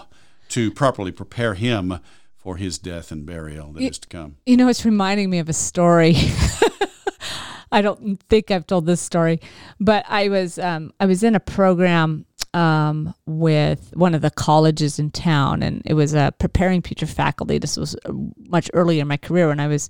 [0.49, 1.99] to properly prepare him
[2.37, 4.37] for his death and burial that is to come.
[4.45, 6.15] You know, it's reminding me of a story.
[7.71, 9.39] I don't think I've told this story,
[9.79, 14.99] but I was um, I was in a program um, with one of the colleges
[14.99, 17.57] in town, and it was uh, preparing future faculty.
[17.57, 18.11] This was uh,
[18.49, 19.89] much earlier in my career when I was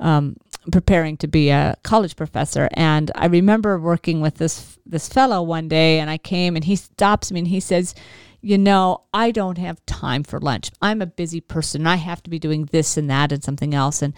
[0.00, 0.36] um,
[0.72, 2.68] preparing to be a college professor.
[2.74, 6.76] And I remember working with this this fellow one day, and I came, and he
[6.76, 7.94] stops me, and he says
[8.42, 10.70] you know, I don't have time for lunch.
[10.80, 11.86] I'm a busy person.
[11.86, 14.02] I have to be doing this and that and something else.
[14.02, 14.14] And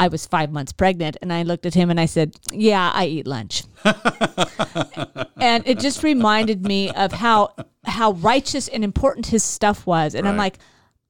[0.00, 1.16] I was five months pregnant.
[1.20, 3.64] And I looked at him and I said, Yeah, I eat lunch.
[5.36, 7.54] and it just reminded me of how
[7.84, 10.14] how righteous and important his stuff was.
[10.14, 10.58] And I'm like,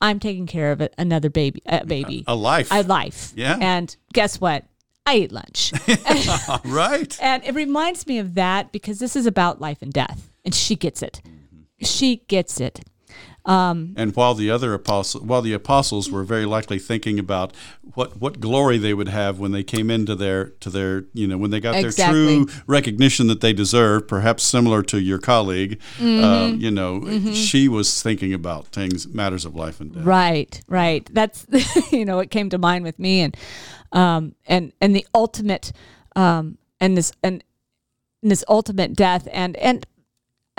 [0.00, 2.68] I'm taking care of another baby, a baby, A life.
[2.70, 3.32] a life.
[3.34, 3.59] Yeah.
[3.61, 4.64] And guess what?
[5.06, 5.72] I eat lunch.
[6.64, 7.18] right.
[7.22, 10.30] And it reminds me of that because this is about life and death.
[10.44, 11.20] And she gets it.
[11.82, 12.80] She gets it.
[13.46, 17.54] And while the other apostles, while the apostles were very likely thinking about
[17.94, 21.38] what, what glory they would have when they came into their to their you know
[21.38, 22.36] when they got Exactly.
[22.36, 26.24] their true recognition that they deserved, perhaps similar to your colleague, Mm-hmm.
[26.24, 30.04] uh, you know, she was thinking about things matters of life and death.
[30.04, 31.08] Right, right.
[31.14, 31.46] That's
[31.90, 33.36] you know what came to mind with me, and
[33.92, 35.72] um, and and the ultimate
[36.16, 37.42] um, and this and,
[38.22, 39.86] and this ultimate death and and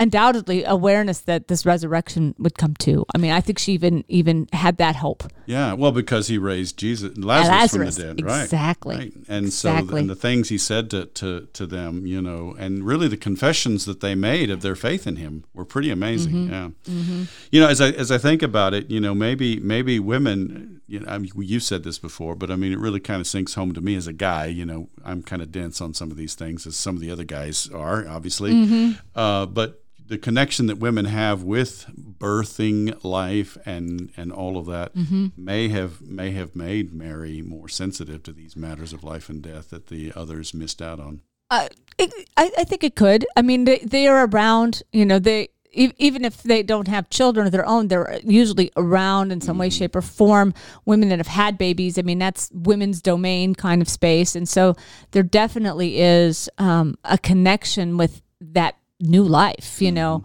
[0.00, 3.04] undoubtedly awareness that this resurrection would come too.
[3.14, 5.24] I mean, I think she even even had that hope.
[5.46, 8.42] Yeah, well, because he raised Jesus Lazarus, Lazarus, from the dead, right?
[8.44, 8.96] exactly.
[8.96, 9.12] Right.
[9.28, 9.88] And Exactly.
[9.90, 13.16] so, and the things he said to, to to them, you know, and really the
[13.16, 16.48] confessions that they made of their faith in him were pretty amazing.
[16.48, 16.52] Mm-hmm.
[16.88, 17.24] Yeah.
[17.50, 20.80] You know, as I as I think about it, you know, maybe maybe women.
[20.86, 23.26] You know, I mean, you said this before, but I mean, it really kind of
[23.28, 24.46] sinks home to me as a guy.
[24.46, 27.12] You know, I'm kind of dense on some of these things, as some of the
[27.12, 28.52] other guys are, obviously.
[28.52, 28.92] Mm-hmm.
[29.14, 31.86] Uh, but the connection that women have with
[32.18, 35.28] birthing life and and all of that Mm-hmm.
[35.36, 39.70] may have may have made Mary more sensitive to these matters of life and death
[39.70, 41.20] that the others missed out on.
[41.48, 43.24] Uh, it, I, I think it could.
[43.36, 47.46] I mean, they, they are around, you know, they, even if they don't have children
[47.46, 50.54] of their own, they're usually around in some way, shape, or form.
[50.84, 54.34] Women that have had babies, I mean, that's women's domain kind of space.
[54.36, 54.74] And so
[55.10, 60.24] there definitely is um, a connection with that new life, you know.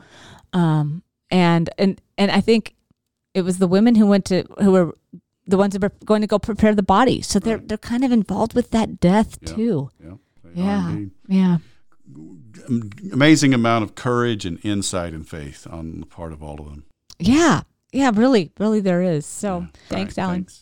[0.53, 2.76] Um, and, and, and I think
[3.34, 4.97] it was the women who went to, who were
[5.47, 7.21] the ones that were going to go prepare the body.
[7.21, 9.53] So they're, they're kind of involved with that death Yeah.
[9.53, 9.89] too.
[10.03, 10.13] Yeah.
[10.55, 10.95] Yeah.
[11.28, 11.57] Yeah.
[13.11, 16.86] Amazing amount of courage and insight and faith on the part of all of them.
[17.19, 17.61] Yeah.
[17.91, 19.26] Yeah, really, really there is.
[19.26, 19.67] So Yeah.
[19.89, 20.45] thanks, Right, Alan.
[20.45, 20.61] thanks.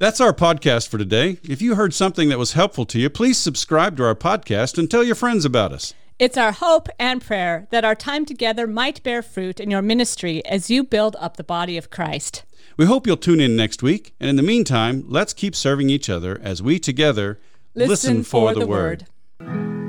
[0.00, 1.36] That's our podcast for today.
[1.42, 4.90] If you heard something that was helpful to you, please subscribe to our podcast and
[4.90, 5.92] tell your friends about us.
[6.18, 10.42] It's our hope and prayer that our time together might bear fruit in your ministry
[10.46, 12.44] as you build up the body of Christ.
[12.78, 14.14] We hope you'll tune in next week.
[14.18, 17.38] And in the meantime, let's keep serving each other as we together
[17.74, 19.06] listen, for, the, word.
[19.38, 19.79] word.